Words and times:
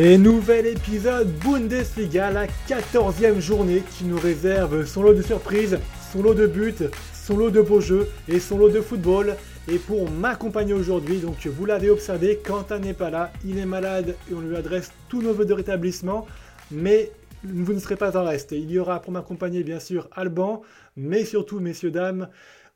Et 0.00 0.16
nouvel 0.16 0.68
épisode 0.68 1.28
Bundesliga, 1.44 2.30
la 2.30 2.46
14e 2.68 3.40
journée 3.40 3.82
qui 3.98 4.04
nous 4.04 4.16
réserve 4.16 4.86
son 4.86 5.02
lot 5.02 5.12
de 5.12 5.22
surprises, 5.22 5.76
son 6.12 6.22
lot 6.22 6.34
de 6.34 6.46
buts, 6.46 6.88
son 7.12 7.36
lot 7.36 7.50
de 7.50 7.60
beaux 7.60 7.80
jeux 7.80 8.06
et 8.28 8.38
son 8.38 8.58
lot 8.58 8.68
de 8.68 8.80
football. 8.80 9.34
Et 9.66 9.78
pour 9.78 10.08
m'accompagner 10.08 10.72
aujourd'hui, 10.72 11.18
donc 11.18 11.44
vous 11.48 11.66
l'avez 11.66 11.90
observé, 11.90 12.38
Quentin 12.46 12.78
n'est 12.78 12.94
pas 12.94 13.10
là, 13.10 13.32
il 13.44 13.58
est 13.58 13.66
malade 13.66 14.14
et 14.30 14.34
on 14.34 14.40
lui 14.40 14.54
adresse 14.54 14.92
tous 15.08 15.20
nos 15.20 15.32
voeux 15.32 15.46
de 15.46 15.52
rétablissement. 15.52 16.28
Mais 16.70 17.10
vous 17.42 17.72
ne 17.72 17.80
serez 17.80 17.96
pas 17.96 18.16
en 18.16 18.22
reste. 18.22 18.52
Il 18.52 18.70
y 18.70 18.78
aura 18.78 19.02
pour 19.02 19.10
m'accompagner 19.10 19.64
bien 19.64 19.80
sûr 19.80 20.08
Alban, 20.12 20.62
mais 20.96 21.24
surtout 21.24 21.58
messieurs, 21.58 21.90
dames, 21.90 22.28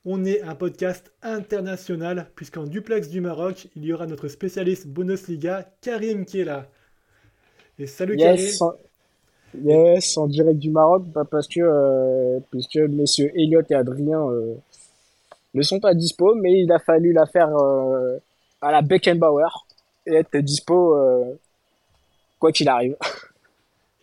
on 0.05 0.25
est 0.25 0.43
un 0.43 0.57
podcast 0.57 1.13
international 1.23 2.33
puisqu'en 2.35 2.65
duplex 2.65 3.11
du 3.11 3.21
Maroc, 3.21 3.69
il 3.77 3.85
y 3.85 3.93
aura 3.93 4.09
notre 4.09 4.27
spécialiste 4.27 4.89
Bundesliga, 4.89 5.71
Karim 5.83 6.25
qui 6.25 6.41
est 6.41 6.45
là. 6.45 6.69
Et 7.83 7.87
salut 7.89 8.17
yes, 8.17 8.59
Karim. 8.59 8.75
En... 8.75 9.69
Yes, 9.69 10.17
en 10.17 10.29
direct 10.29 10.61
du 10.61 10.71
Maroc, 10.71 11.03
bah, 11.09 11.25
parce 11.29 11.49
que 11.49 11.61
euh, 11.61 12.39
messieurs 12.89 13.33
Elliot 13.35 13.63
et 13.69 13.75
Adrien 13.75 14.21
euh, 14.29 14.55
ne 15.55 15.63
sont 15.63 15.81
pas 15.81 15.93
dispo, 15.93 16.37
mais 16.37 16.61
il 16.63 16.71
a 16.71 16.79
fallu 16.79 17.13
la 17.13 17.27
faire 17.27 17.49
euh, 17.49 18.19
à 18.61 18.71
la 18.71 18.83
Beckenbauer 18.83 19.49
et 20.07 20.15
être 20.15 20.39
dispo 20.39 20.97
quoi 22.39 22.53
qu'il 22.53 22.69
arrive. 22.69 22.97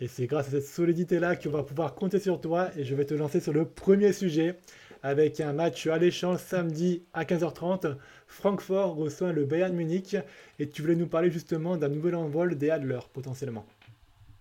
Et 0.01 0.07
c'est 0.07 0.27
grâce 0.27 0.47
à 0.47 0.51
cette 0.51 0.65
solidité-là 0.65 1.37
qu'on 1.37 1.49
va 1.49 1.63
pouvoir 1.63 1.95
compter 1.95 2.19
sur 2.19 2.39
toi. 2.41 2.69
Et 2.77 2.83
je 2.83 2.95
vais 2.95 3.05
te 3.05 3.13
lancer 3.13 3.39
sur 3.39 3.53
le 3.53 3.65
premier 3.65 4.11
sujet 4.11 4.55
avec 5.03 5.39
un 5.39 5.53
match 5.53 5.87
alléchant 5.87 6.37
samedi 6.37 7.03
à 7.13 7.23
15h30. 7.23 7.95
Francfort 8.27 8.95
reçoit 8.95 9.31
le 9.31 9.45
Bayern 9.45 9.73
Munich. 9.73 10.15
Et 10.59 10.69
tu 10.69 10.81
voulais 10.81 10.95
nous 10.95 11.07
parler 11.07 11.31
justement 11.31 11.77
d'un 11.77 11.89
nouvel 11.89 12.15
envol 12.15 12.57
des 12.57 12.69
Adler 12.69 12.99
potentiellement. 13.13 13.65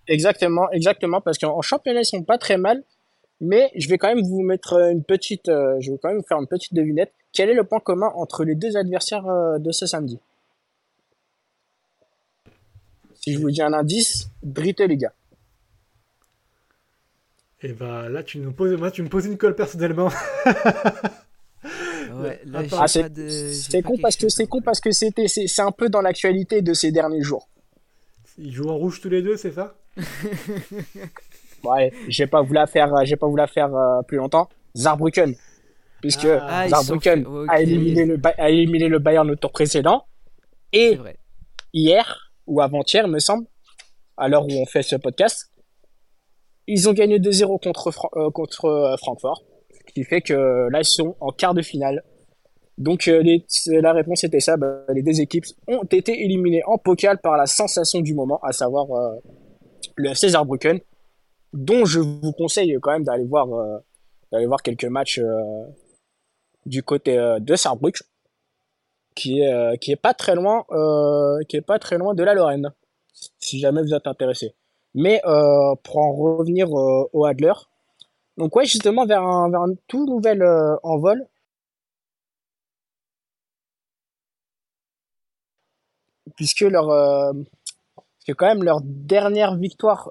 Exactement, 0.07 0.71
exactement. 0.71 1.21
Parce 1.21 1.39
qu'en 1.39 1.63
championnat, 1.63 2.01
ils 2.01 2.07
sont 2.07 2.23
pas 2.23 2.39
très 2.39 2.59
mal. 2.59 2.83
Mais 3.41 3.71
je 3.77 3.89
vais 3.89 3.99
quand 3.99 4.09
même 4.09 4.25
vous 4.25 4.43
mettre 4.43 4.75
une 4.91 5.05
petite, 5.05 5.49
euh, 5.49 5.77
je 5.81 5.93
vais 5.93 5.99
quand 5.99 6.09
même 6.09 6.19
vous 6.19 6.27
faire 6.27 6.41
une 6.41 6.49
petite 6.49 6.75
devinette. 6.75 7.13
Quel 7.33 7.51
est 7.51 7.55
le 7.55 7.63
point 7.63 7.79
commun 7.79 8.11
entre 8.17 8.45
les 8.45 8.57
deux 8.57 8.77
adversaires 8.77 9.27
euh, 9.29 9.59
de 9.59 9.71
ce 9.71 9.87
samedi? 9.87 10.19
Si 13.15 13.33
je 13.35 13.39
vous 13.39 13.51
dis 13.51 13.63
un 13.63 13.73
indice, 13.73 14.29
Brite 14.43 14.81
Liga. 14.81 15.13
Et 17.63 17.73
bah 17.73 18.09
là, 18.09 18.23
tu 18.23 18.39
nous 18.39 18.53
poses, 18.53 18.73
moi, 18.79 18.91
tu 18.91 19.03
me 19.03 19.09
poses 19.09 19.27
une 19.27 19.37
colle 19.37 19.57
personnellement. 19.57 20.11
ouais, 22.15 22.41
ah, 22.73 22.87
c'est 22.87 23.83
con 23.83 23.97
parce 24.01 24.17
que 24.17 24.29
c'est 24.29 24.47
con 24.47 24.61
parce 24.61 24.81
que 24.81 24.93
c'était 24.93 25.27
c'est 25.27 25.63
un 25.63 25.73
peu 25.73 25.89
dans 25.89 26.01
l'actualité 26.01 26.63
de 26.63 26.73
ces 26.73 26.93
derniers 26.93 27.23
jours. 27.23 27.49
Ils 28.39 28.53
jouent 28.53 28.69
en 28.69 28.77
rouge 28.77 29.01
tous 29.01 29.09
les 29.09 29.23
deux, 29.23 29.37
c'est 29.37 29.53
ça? 29.53 29.75
Ouais, 31.65 31.93
j'ai 32.07 32.29
pas 32.29 32.41
voulu 32.41 32.55
la 32.55 32.69
faire, 32.69 33.05
j'ai 33.05 33.17
pas 33.17 33.27
voulu 33.27 33.41
la 33.41 33.49
faire 33.49 33.75
euh, 33.75 34.03
plus 34.03 34.17
longtemps. 34.17 34.49
Zarbrücken, 34.77 35.35
puisque 36.01 36.27
ah, 36.27 36.47
ah 36.49 36.69
Zarbrücken 36.69 37.27
a 37.49 37.61
éliminé 37.61 38.05
le 38.05 38.21
a 38.39 38.49
éliminé 38.49 38.87
le 38.87 39.01
Bayern 39.01 39.29
au 39.29 39.35
tour 39.35 39.51
précédent. 39.51 40.05
Et 40.73 40.99
hier 41.73 42.33
ou 42.47 42.61
avant-hier, 42.61 43.09
me 43.09 43.19
semble, 43.19 43.47
à 44.17 44.29
l'heure 44.29 44.47
où 44.47 44.53
on 44.53 44.67
fait 44.67 44.83
ce 44.83 44.95
podcast, 44.95 45.48
ils 46.69 46.89
ont 46.89 46.93
gagné 46.93 47.19
2-0 47.19 47.61
contre, 47.61 47.91
euh, 48.17 48.31
contre 48.31 48.67
euh, 48.67 48.97
Francfort, 48.99 49.43
ce 49.71 49.93
qui 49.93 50.05
fait 50.05 50.21
que 50.21 50.69
là, 50.71 50.81
ils 50.81 50.85
sont 50.85 51.17
en 51.19 51.33
quart 51.33 51.55
de 51.55 51.63
finale. 51.63 52.05
Donc 52.77 53.09
euh, 53.09 53.25
la 53.67 53.93
réponse 53.93 54.23
était 54.23 54.39
ça, 54.39 54.57
bah, 54.57 54.85
les 54.91 55.03
deux 55.03 55.21
équipes 55.21 55.47
ont 55.67 55.83
été 55.91 56.23
éliminées 56.23 56.63
en 56.67 56.79
pokal 56.79 57.19
par 57.21 57.37
la 57.37 57.47
sensation 57.47 58.01
du 58.01 58.15
moment, 58.15 58.39
à 58.43 58.53
savoir 58.53 58.87
le 59.97 60.11
FC 60.11 60.29
Saarbrücken, 60.29 60.79
dont 61.53 61.85
je 61.87 61.99
vous 61.99 62.33
conseille 62.33 62.77
quand 62.81 62.93
même 62.93 63.03
d'aller 63.03 63.25
voir, 63.25 63.49
voir 64.31 64.63
quelques 64.63 64.85
matchs 64.85 65.21
du 66.67 66.85
côté 66.85 67.17
de 67.41 67.57
Saarbrücken, 67.57 68.07
qui 69.17 69.41
est, 69.41 69.79
qui 69.81 69.91
est 69.91 69.97
pas 69.97 70.15
très 70.15 70.37
loin, 70.37 70.65
qui 71.49 71.57
est 71.57 71.67
pas 71.67 71.81
très 71.81 71.99
loin 71.99 72.15
de 72.15 72.23
la 72.23 72.35
Lorraine, 72.35 72.71
si 73.41 73.59
jamais 73.59 73.83
vous 73.83 73.93
êtes 73.93 74.07
intéressé. 74.07 74.55
Mais 74.99 75.21
euh, 75.25 75.77
pour 75.85 75.99
en 75.99 76.13
revenir 76.13 76.67
euh, 76.77 77.09
au 77.13 77.25
Adler, 77.25 77.53
donc 78.37 78.57
ouais, 78.57 78.67
justement 78.67 79.07
vers 79.07 79.23
un, 79.23 79.75
tout 79.87 80.05
nouvel 80.07 80.43
euh, 80.43 80.75
envol. 80.83 81.25
Puisque 86.35 86.63
leur, 86.63 86.87
que 88.27 88.33
quand 88.33 88.47
même 88.47 88.65
leur 88.65 88.81
dernière 88.83 89.57
victoire, 89.57 90.11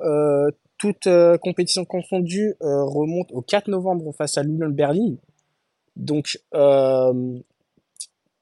toute 0.77 1.07
compétition 1.41 1.85
confondue, 1.85 2.55
remonte 2.59 3.31
au 3.31 3.41
4 3.41 3.69
novembre 3.69 4.13
face 4.13 4.37
à 4.37 4.43
l'Union 4.43 4.69
Berlin. 4.69 5.15
Donc 5.95 6.39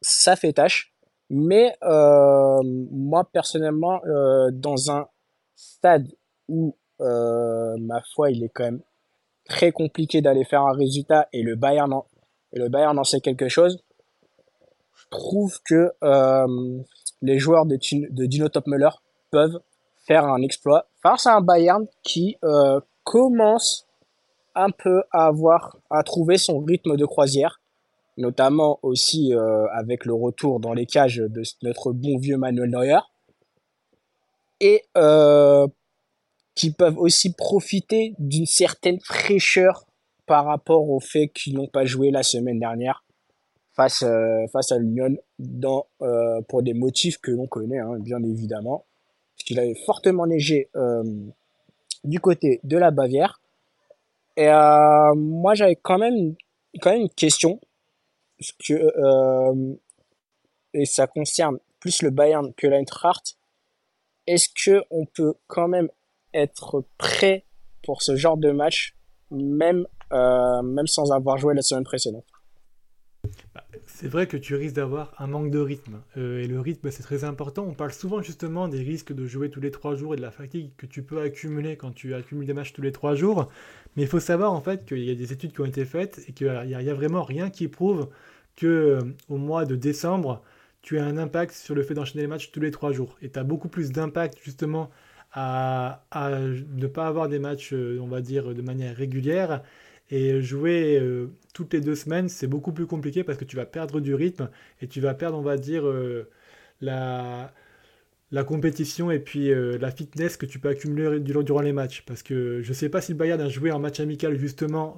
ça 0.02 0.36
fait 0.36 0.54
tâche. 0.54 0.94
Mais 1.30 1.76
moi 1.82 3.30
personnellement, 3.32 4.02
dans 4.52 4.92
un 4.92 5.08
stade 5.56 6.08
où, 6.48 6.76
euh, 7.02 7.76
ma 7.80 8.02
foi, 8.14 8.32
il 8.32 8.44
est 8.44 8.50
quand 8.50 8.64
même 8.64 8.82
très 9.48 9.72
compliqué 9.72 10.22
d'aller 10.22 10.44
faire 10.44 10.62
un 10.62 10.74
résultat 10.74 11.28
et 11.34 11.42
le 11.42 11.56
Bayern 11.56 11.92
en, 11.94 12.06
et 12.54 12.60
le 12.60 12.70
Bayern 12.70 12.98
en 12.98 13.04
sait 13.04 13.22
quelque 13.22 13.50
chose. 13.50 13.84
Je 14.96 15.06
trouve 15.10 15.60
que 15.64 15.92
euh, 16.04 16.80
les 17.22 17.40
joueurs 17.40 17.66
de, 17.66 17.78
Dino 18.26 18.50
Topmüller 18.50 18.90
peuvent 19.32 19.60
faire 20.08 20.26
un 20.26 20.42
exploit 20.42 20.88
face 21.02 21.28
à 21.28 21.36
un 21.36 21.42
Bayern 21.42 21.86
qui 22.04 22.38
euh, 22.44 22.80
commence 23.04 23.88
un 24.56 24.70
peu 24.72 25.04
à 25.12 25.28
avoir 25.28 25.78
à 25.90 26.02
trouver 26.04 26.38
son 26.38 26.60
rythme 26.60 26.96
de 26.96 27.06
croisière, 27.06 27.60
notamment 28.18 28.80
aussi 28.84 29.34
euh, 29.34 29.68
avec 29.74 30.06
le 30.06 30.14
retour 30.14 30.60
dans 30.60 30.74
les 30.74 30.86
cages 30.86 31.18
de 31.18 31.44
notre 31.62 31.92
bon 31.92 32.18
vieux 32.18 32.38
Manuel 32.38 32.70
Neuer. 32.70 33.00
Et 34.62 34.84
euh, 34.98 35.68
qui 36.56 36.72
peuvent 36.72 36.98
aussi 36.98 37.34
profiter 37.34 38.16
d'une 38.18 38.46
certaine 38.46 39.00
fraîcheur 39.02 39.86
par 40.26 40.46
rapport 40.46 40.90
au 40.90 41.00
fait 41.00 41.28
qu'ils 41.28 41.56
n'ont 41.56 41.68
pas 41.68 41.86
joué 41.86 42.12
la 42.12 42.24
semaine 42.24 42.60
dernière 42.60 43.04
face, 43.76 44.04
euh, 44.04 44.48
face 44.52 44.72
à 44.72 44.80
l'Union 44.80 45.16
dans, 45.38 45.86
euh, 46.02 46.42
pour 46.48 46.64
des 46.64 46.74
motifs 46.74 47.18
que 47.20 47.32
l'on 47.32 47.48
connaît, 47.48 47.80
hein, 47.80 48.00
bien 48.00 48.24
évidemment. 48.24 48.86
Puisqu'il 49.36 49.60
avait 49.60 49.76
fortement 49.86 50.26
neigé 50.26 50.70
euh, 50.76 51.04
du 52.06 52.20
côté 52.20 52.62
de 52.64 52.78
la 52.78 52.92
Bavière. 52.92 53.42
Et 54.38 54.48
euh, 54.48 55.14
moi, 55.16 55.54
j'avais 55.56 55.76
quand 55.76 55.98
même, 55.98 56.36
quand 56.82 56.92
même 56.92 57.02
une 57.02 57.10
question. 57.10 57.60
Parce 58.40 58.52
que, 58.66 58.74
euh, 58.74 59.76
et 60.74 60.86
ça 60.86 61.08
concerne 61.08 61.58
plus 61.80 62.02
le 62.02 62.10
Bayern 62.10 62.54
que 62.54 62.68
l'Eintracht. 62.68 63.38
Est-ce 64.28 64.50
que 64.50 64.84
on 64.90 65.06
peut 65.06 65.36
quand 65.48 65.68
même 65.68 65.90
être 66.36 66.84
prêt 66.98 67.46
pour 67.84 68.02
ce 68.02 68.16
genre 68.16 68.38
de 68.38 68.52
match, 68.52 68.96
même, 69.32 69.88
euh, 70.12 70.62
même 70.62 70.88
sans 70.88 71.12
avoir 71.12 71.38
joué 71.38 71.56
la 71.56 71.62
semaine 71.62 71.84
précédente. 71.84 72.26
Bah, 73.54 73.64
c'est 73.88 74.08
vrai 74.08 74.28
que 74.28 74.38
tu 74.38 74.56
risques 74.56 74.76
d'avoir 74.76 75.14
un 75.20 75.28
manque 75.28 75.52
de 75.52 75.60
rythme. 75.60 76.02
Euh, 76.18 76.44
et 76.44 76.48
le 76.48 76.60
rythme, 76.60 76.92
c'est 76.92 77.04
très 77.04 77.24
important. 77.24 77.66
On 77.68 77.74
parle 77.74 77.94
souvent 77.94 78.22
justement 78.22 78.68
des 78.68 78.82
risques 78.82 79.14
de 79.14 79.26
jouer 79.26 79.50
tous 79.50 79.62
les 79.62 79.72
trois 79.72 79.96
jours 79.96 80.14
et 80.14 80.18
de 80.18 80.22
la 80.22 80.32
fatigue 80.32 80.72
que 80.78 80.86
tu 80.86 81.04
peux 81.04 81.22
accumuler 81.22 81.78
quand 81.78 81.92
tu 81.92 82.14
accumules 82.14 82.46
des 82.46 82.54
matchs 82.54 82.74
tous 82.74 82.82
les 82.82 82.92
trois 82.92 83.16
jours. 83.16 83.50
Mais 83.96 84.04
il 84.04 84.08
faut 84.08 84.20
savoir 84.20 84.54
en 84.54 84.62
fait 84.62 84.86
qu'il 84.86 85.04
y 85.04 85.12
a 85.12 85.16
des 85.16 85.32
études 85.32 85.54
qui 85.54 85.62
ont 85.62 85.66
été 85.66 85.86
faites 85.86 86.22
et 86.28 86.34
qu'il 86.34 86.48
n'y 86.68 86.76
a, 86.76 86.94
vraiment 86.94 87.24
rien 87.24 87.50
qui 87.50 87.68
prouve 87.68 88.10
que 88.56 88.68
euh, 88.68 89.02
au 89.30 89.38
mois 89.38 89.66
de 89.66 89.76
décembre, 89.76 90.44
tu 90.82 91.00
as 91.00 91.06
un 91.06 91.18
impact 91.18 91.54
sur 91.54 91.74
le 91.74 91.84
fait 91.84 91.94
d'enchaîner 91.94 92.22
les 92.24 92.28
matchs 92.28 92.52
tous 92.52 92.60
les 92.60 92.72
trois 92.72 92.92
jours. 92.92 93.18
Et 93.22 93.30
tu 93.30 93.40
as 93.40 93.44
beaucoup 93.44 93.70
plus 93.70 93.92
d'impact 93.92 94.40
justement 94.44 94.90
à, 95.36 96.02
ne 96.76 96.88
pas 96.88 97.08
avoir 97.08 97.28
des 97.28 97.40
matchs, 97.40 97.74
euh, 97.74 98.00
on 98.02 98.08
va 98.08 98.22
dire, 98.22 98.54
de 98.54 98.62
manière 98.62 98.96
régulière. 98.96 99.62
Et 100.10 100.42
jouer 100.42 100.98
euh, 101.00 101.28
toutes 101.54 101.74
les 101.74 101.82
deux 101.82 101.96
semaines, 101.96 102.30
c'est 102.30 102.48
beaucoup 102.48 102.72
plus 102.72 102.86
compliqué 102.86 103.24
parce 103.24 103.38
que 103.38 103.44
tu 103.44 103.56
vas 103.56 103.66
perdre 103.66 104.00
du 104.00 104.14
rythme 104.16 104.50
et 104.82 104.88
tu 104.88 105.02
vas 105.02 105.14
perdre, 105.14 105.38
on 105.38 105.42
va 105.42 105.58
dire, 105.58 105.86
euh, 105.86 106.30
la, 106.80 107.52
la 108.32 108.44
compétition 108.44 109.12
et 109.12 109.20
puis 109.20 109.52
la 109.54 109.92
fitness 109.92 110.38
que 110.38 110.46
tu 110.46 110.60
peux 110.60 110.70
accumuler 110.70 111.20
durant, 111.20 111.62
les 111.62 111.74
matchs. 111.74 112.04
Parce 112.06 112.24
que 112.24 112.62
je 112.62 112.70
ne 112.70 112.74
sais 112.74 112.90
pas 112.90 113.02
si 113.02 113.14
le 113.14 113.18
Bayern 113.18 113.42
a 113.42 113.50
joué 113.50 113.72
en 113.72 113.80
match 113.80 114.00
amical 114.00 114.38
justement 114.38 114.98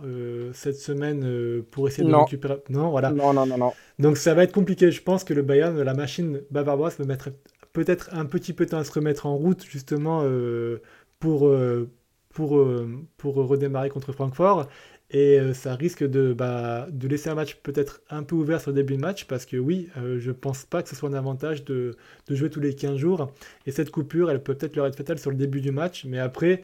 cette 0.54 0.78
semaine 0.78 1.64
pour 1.72 1.88
essayer 1.88 2.08
de 2.08 2.14
récupérer. 2.14 2.58
Non, 2.70 2.90
voilà. 2.90 3.12
Non, 3.12 3.34
non, 3.34 3.46
non, 3.46 3.58
non. 3.58 3.74
Donc 4.00 4.18
ça 4.18 4.34
va 4.34 4.44
être 4.44 4.54
compliqué. 4.54 4.92
Je 4.92 5.02
pense 5.02 5.24
que 5.24 5.34
le 5.34 5.42
Bayern, 5.42 5.82
la 5.82 5.94
machine 5.94 6.42
bavaroise, 6.52 6.98
va 6.98 7.06
mettre 7.06 7.30
peut-être 7.78 8.10
un 8.12 8.26
petit 8.26 8.54
peu 8.54 8.66
de 8.66 8.72
temps 8.72 8.80
à 8.80 8.84
se 8.84 8.92
remettre 8.92 9.28
en 9.28 9.36
route 9.38 9.64
justement 9.64 10.22
euh, 10.24 10.82
pour, 11.20 11.48
euh, 11.48 11.88
pour, 12.30 12.58
euh, 12.58 12.90
pour 13.18 13.36
redémarrer 13.36 13.92
contre 13.92 14.14
Francfort. 14.14 14.68
Et 15.12 15.40
ça 15.54 15.76
risque 15.76 16.04
de, 16.04 16.34
bah, 16.34 16.88
de 16.92 17.08
laisser 17.08 17.30
un 17.30 17.36
match 17.36 17.56
peut-être 17.64 18.02
un 18.10 18.24
peu 18.24 18.36
ouvert 18.36 18.60
sur 18.60 18.72
le 18.72 18.76
début 18.76 18.98
de 18.98 19.02
match, 19.02 19.26
parce 19.26 19.46
que 19.46 19.56
oui, 19.56 19.88
euh, 19.96 20.20
je 20.20 20.32
pense 20.32 20.66
pas 20.66 20.84
que 20.84 20.90
ce 20.90 20.96
soit 20.98 21.08
un 21.08 21.14
avantage 21.14 21.64
de, 21.64 21.96
de, 22.28 22.36
jouer 22.36 22.50
tous 22.50 22.60
les 22.60 22.76
15 22.76 22.98
jours. 22.98 23.32
Et 23.66 23.72
cette 23.72 23.90
coupure, 23.90 24.30
elle 24.30 24.44
peut 24.44 24.54
peut-être 24.56 24.76
leur 24.76 24.86
être 24.88 24.98
fatale 24.98 25.18
sur 25.20 25.32
le 25.32 25.38
début 25.38 25.62
du 25.62 25.72
match, 25.72 26.04
mais 26.04 26.20
après, 26.20 26.64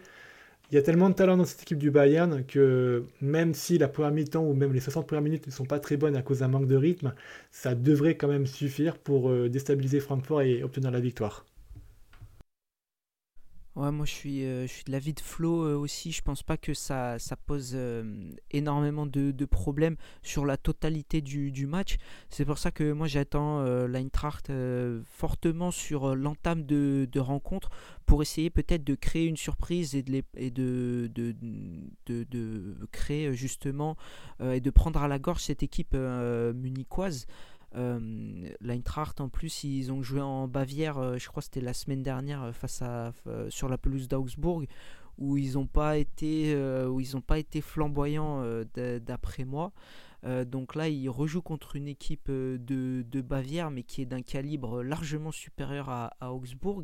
il 0.71 0.75
y 0.75 0.77
a 0.77 0.81
tellement 0.81 1.09
de 1.09 1.15
talent 1.15 1.37
dans 1.37 1.45
cette 1.45 1.61
équipe 1.61 1.77
du 1.77 1.89
Bayern 1.91 2.45
que 2.45 3.05
même 3.21 3.53
si 3.53 3.77
la 3.77 3.87
première 3.87 4.11
mi-temps 4.11 4.43
ou 4.43 4.53
même 4.53 4.73
les 4.73 4.79
60 4.81 5.07
premières 5.07 5.21
minutes 5.23 5.47
ne 5.47 5.51
sont 5.51 5.65
pas 5.65 5.79
très 5.79 5.95
bonnes 5.97 6.15
à 6.17 6.21
cause 6.21 6.39
d'un 6.39 6.47
manque 6.49 6.67
de 6.67 6.75
rythme, 6.75 7.13
ça 7.51 7.75
devrait 7.75 8.17
quand 8.17 8.27
même 8.27 8.47
suffire 8.47 8.97
pour 8.97 9.29
euh, 9.29 9.49
déstabiliser 9.49 9.99
Francfort 10.01 10.41
et 10.41 10.63
obtenir 10.63 10.91
la 10.91 10.99
victoire. 10.99 11.45
Ouais, 13.75 13.91
moi 13.91 14.05
je 14.05 14.11
suis, 14.11 14.45
euh, 14.45 14.67
je 14.67 14.71
suis 14.71 14.83
de 14.83 14.91
l'avis 14.91 15.13
de 15.13 15.19
Flo 15.19 15.63
euh, 15.63 15.75
aussi. 15.75 16.11
Je 16.11 16.21
pense 16.21 16.43
pas 16.43 16.57
que 16.57 16.75
ça, 16.75 17.17
ça 17.17 17.35
pose 17.35 17.71
euh, 17.73 18.03
énormément 18.51 19.07
de, 19.07 19.31
de, 19.31 19.45
problèmes 19.45 19.95
sur 20.21 20.45
la 20.45 20.57
totalité 20.57 21.21
du, 21.21 21.51
du 21.51 21.65
match. 21.65 21.97
C'est 22.29 22.45
pour 22.45 22.59
ça 22.59 22.69
que 22.69 22.91
moi 22.91 23.07
j'attends 23.07 23.63
l'Eintracht 23.87 24.51
fortement 25.05 25.71
sur 25.71 26.15
l'entame 26.15 26.65
de, 26.65 27.07
de, 27.11 27.19
rencontre 27.19 27.69
pour 28.05 28.21
essayer 28.21 28.51
peut-être 28.51 28.83
de 28.83 28.93
créer 28.93 29.25
une 29.25 29.37
surprise 29.37 29.95
et 29.95 30.03
de, 30.03 30.21
et 30.37 30.51
de, 30.51 31.09
de, 31.13 31.33
de, 32.05 32.75
créer 32.91 33.33
justement 33.33 33.97
et 34.39 34.59
de 34.59 34.69
prendre 34.69 35.01
à 35.01 35.07
la 35.07 35.17
gorge 35.17 35.41
cette 35.41 35.63
équipe 35.63 35.95
munichoise. 35.95 37.25
Euh, 37.75 38.49
L'Eintracht 38.61 39.19
en 39.19 39.29
plus 39.29 39.63
ils 39.63 39.91
ont 39.91 40.03
joué 40.03 40.21
en 40.21 40.47
Bavière, 40.47 40.97
euh, 40.97 41.17
je 41.17 41.27
crois 41.27 41.41
que 41.41 41.45
c'était 41.45 41.61
la 41.61 41.73
semaine 41.73 42.03
dernière 42.03 42.43
euh, 42.43 42.51
face 42.51 42.81
à 42.81 43.13
sur 43.49 43.67
la 43.67 43.77
pelouse 43.77 44.07
d'Augsbourg 44.07 44.63
où 45.17 45.37
ils 45.37 45.53
n'ont 45.53 45.67
pas 45.67 45.97
été 45.97 46.55
pas 47.27 47.39
été 47.39 47.61
flamboyants 47.61 48.43
d'après 48.75 49.45
moi. 49.45 49.71
donc 50.47 50.73
là, 50.73 50.89
ils 50.89 51.07
rejouent 51.07 51.43
contre 51.43 51.75
une 51.75 51.87
équipe 51.87 52.31
de, 52.31 52.57
de 53.07 53.21
Bavière, 53.21 53.69
mais 53.69 53.83
qui 53.83 54.01
est 54.01 54.07
d'un 54.07 54.23
calibre 54.23 54.81
largement 54.81 55.31
supérieur 55.31 55.89
à, 55.89 56.33
Augsbourg 56.33 56.81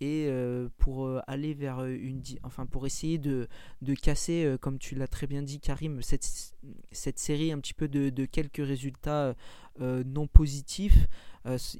et 0.00 0.30
pour 0.78 1.10
aller 1.26 1.52
vers 1.52 1.84
une 1.84 2.22
enfin 2.42 2.64
pour 2.64 2.86
essayer 2.86 3.18
de, 3.18 3.48
de 3.82 3.94
casser 3.94 4.56
comme 4.62 4.78
tu 4.78 4.94
l'as 4.94 5.08
très 5.08 5.26
bien 5.26 5.42
dit 5.42 5.60
Karim 5.60 6.00
cette, 6.00 6.54
cette 6.90 7.18
série 7.18 7.52
un 7.52 7.58
petit 7.58 7.74
peu 7.74 7.86
de, 7.86 8.08
de 8.08 8.24
quelques 8.24 8.66
résultats 8.66 9.34
non 9.80 10.26
positifs 10.26 11.06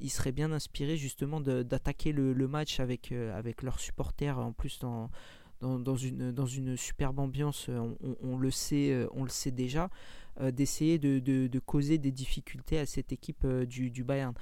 il 0.00 0.10
serait 0.10 0.32
bien 0.32 0.52
inspiré 0.52 0.96
justement 0.96 1.40
d'attaquer 1.40 2.12
le, 2.12 2.48
match 2.48 2.80
avec, 2.80 3.12
avec 3.12 3.62
leurs 3.62 3.80
supporters 3.80 4.38
en 4.38 4.52
plus 4.52 4.78
dans, 4.78 5.10
dans, 5.60 5.96
une, 5.96 6.32
dans 6.32 6.46
une 6.46 6.76
superbe 6.76 7.18
ambiance 7.18 7.68
on, 8.22 8.38
le 8.38 8.50
sait 8.50 9.06
on 9.12 9.24
le 9.24 9.30
sait 9.30 9.50
déjà 9.50 9.90
d'essayer 10.40 10.98
de, 10.98 11.18
de, 11.18 11.58
causer 11.58 11.98
des 11.98 12.12
difficultés 12.12 12.78
à 12.78 12.86
cette 12.86 13.12
équipe 13.12 13.46
du, 13.46 14.04
Bayern 14.04 14.34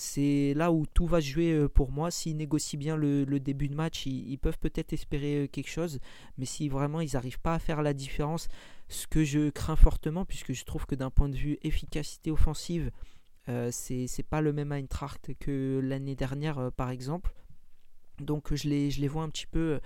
c'est 0.00 0.54
là 0.54 0.70
où 0.70 0.86
tout 0.86 1.06
va 1.06 1.18
jouer 1.18 1.50
euh, 1.52 1.68
pour 1.68 1.90
moi. 1.90 2.12
S'ils 2.12 2.36
négocient 2.36 2.78
bien 2.78 2.96
le, 2.96 3.24
début 3.40 3.68
de 3.68 3.74
match, 3.74 4.06
ils, 4.06 4.38
peuvent 4.38 4.58
peut-être 4.58 4.92
espérer 4.92 5.42
euh, 5.42 5.46
quelque 5.48 5.68
chose. 5.68 5.98
Mais 6.38 6.44
si 6.44 6.68
vraiment 6.68 7.00
ils 7.00 7.14
n'arrivent 7.14 7.40
pas 7.40 7.54
à 7.54 7.58
faire 7.58 7.82
la 7.82 7.92
différence, 7.92 8.46
ce 8.88 9.06
que 9.06 9.24
je 9.24 9.50
crains 9.50 9.76
fortement, 9.76 10.24
puisque 10.24 10.52
je 10.52 10.64
trouve 10.64 10.86
que 10.86 10.94
d'un 10.94 11.10
point 11.10 11.28
de 11.28 11.36
vue 11.36 11.58
efficacité 11.62 12.30
offensive, 12.30 12.90
euh, 13.48 13.70
c'est 13.72 14.26
pas 14.28 14.40
le 14.40 14.52
même 14.52 14.72
Eintracht 14.72 15.34
que 15.38 15.80
l'année 15.82 16.14
dernière, 16.14 16.70
par 16.76 16.90
exemple. 16.90 17.34
Donc 18.18 18.54
je 18.54 18.68
les, 18.68 18.90
je 18.90 19.00
les 19.00 19.08
vois 19.08 19.22
un 19.22 19.28
petit 19.28 19.46
peu 19.46 19.80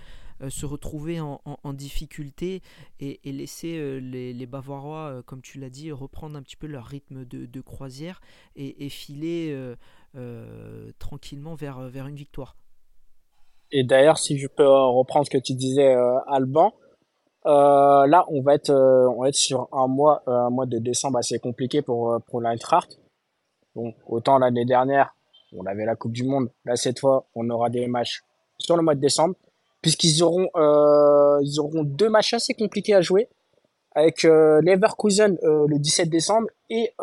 se 0.49 0.65
retrouver 0.65 1.21
en, 1.21 1.39
difficulté 1.73 2.61
et, 2.99 3.19
laisser 3.31 4.01
les, 4.01 4.45
Bavarois, 4.47 5.21
comme 5.25 5.41
tu 5.41 5.59
l'as 5.59 5.69
dit, 5.69 5.91
reprendre 5.91 6.35
un 6.35 6.41
petit 6.41 6.57
peu 6.57 6.67
leur 6.67 6.85
rythme 6.85 7.23
de, 7.25 7.61
croisière 7.61 8.19
et, 8.55 8.85
et 8.85 8.89
filer 8.89 9.75
euh, 10.15 10.91
tranquillement 10.99 11.55
vers, 11.55 11.89
vers 11.89 12.05
une 12.05 12.15
victoire. 12.15 12.55
Et 13.71 13.83
d'ailleurs, 13.83 14.19
si 14.19 14.37
je 14.37 14.45
peux 14.45 14.67
reprendre 14.67 15.25
ce 15.25 15.31
que 15.31 15.41
tu 15.43 15.55
disais, 15.55 15.95
euh, 15.95 16.19
Alban, 16.27 16.71
euh, 17.45 18.07
là, 18.07 18.25
on 18.29 18.41
va 18.41 18.55
être, 18.55 18.71
on 18.71 19.21
va 19.21 19.29
être 19.29 19.35
sur 19.35 19.67
un 19.71 19.87
mois, 19.87 20.23
un 20.27 20.49
mois 20.49 20.65
de 20.65 20.77
décembre 20.77 21.17
assez 21.19 21.39
compliqué 21.39 21.81
pour 21.81 22.19
pour 22.27 22.41
l'Eintracht. 22.41 22.99
Bon, 23.75 23.93
autant 24.07 24.37
l'année 24.37 24.65
dernière, 24.65 25.15
on 25.57 25.65
avait 25.65 25.85
la 25.85 25.95
Coupe 25.95 26.13
du 26.13 26.23
Monde. 26.23 26.49
Là, 26.65 26.75
cette 26.75 26.99
fois, 26.99 27.25
on 27.35 27.49
aura 27.49 27.69
des 27.69 27.87
matchs 27.87 28.23
sur 28.59 28.77
le 28.77 28.83
mois 28.83 28.95
de 28.95 28.99
décembre, 28.99 29.35
puisqu'ils 29.81 30.23
auront, 30.23 30.47
euh, 30.55 31.39
ils 31.41 31.59
auront 31.59 31.83
deux 31.83 32.09
matchs 32.09 32.33
assez 32.33 32.53
compliqués 32.53 32.93
à 32.93 33.01
jouer, 33.01 33.27
avec 33.95 34.25
euh, 34.25 34.61
Leverkusen 34.61 35.37
le 35.41 35.77
17 35.79 36.09
décembre 36.09 36.47
et 36.69 36.93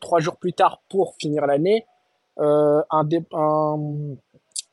trois 0.00 0.20
jours 0.20 0.36
plus 0.36 0.52
tard 0.52 0.82
pour 0.88 1.14
finir 1.18 1.46
l'année, 1.46 1.86
euh, 2.38 2.82
un, 2.90 3.08
un, 3.32 4.16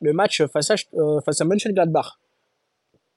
le 0.02 0.14
match 0.14 0.44
face 0.48 0.72
à, 0.72 0.76
euh, 0.96 1.22
face 1.22 1.40
à 1.40 1.46
Mönchengladbach. 1.46 2.19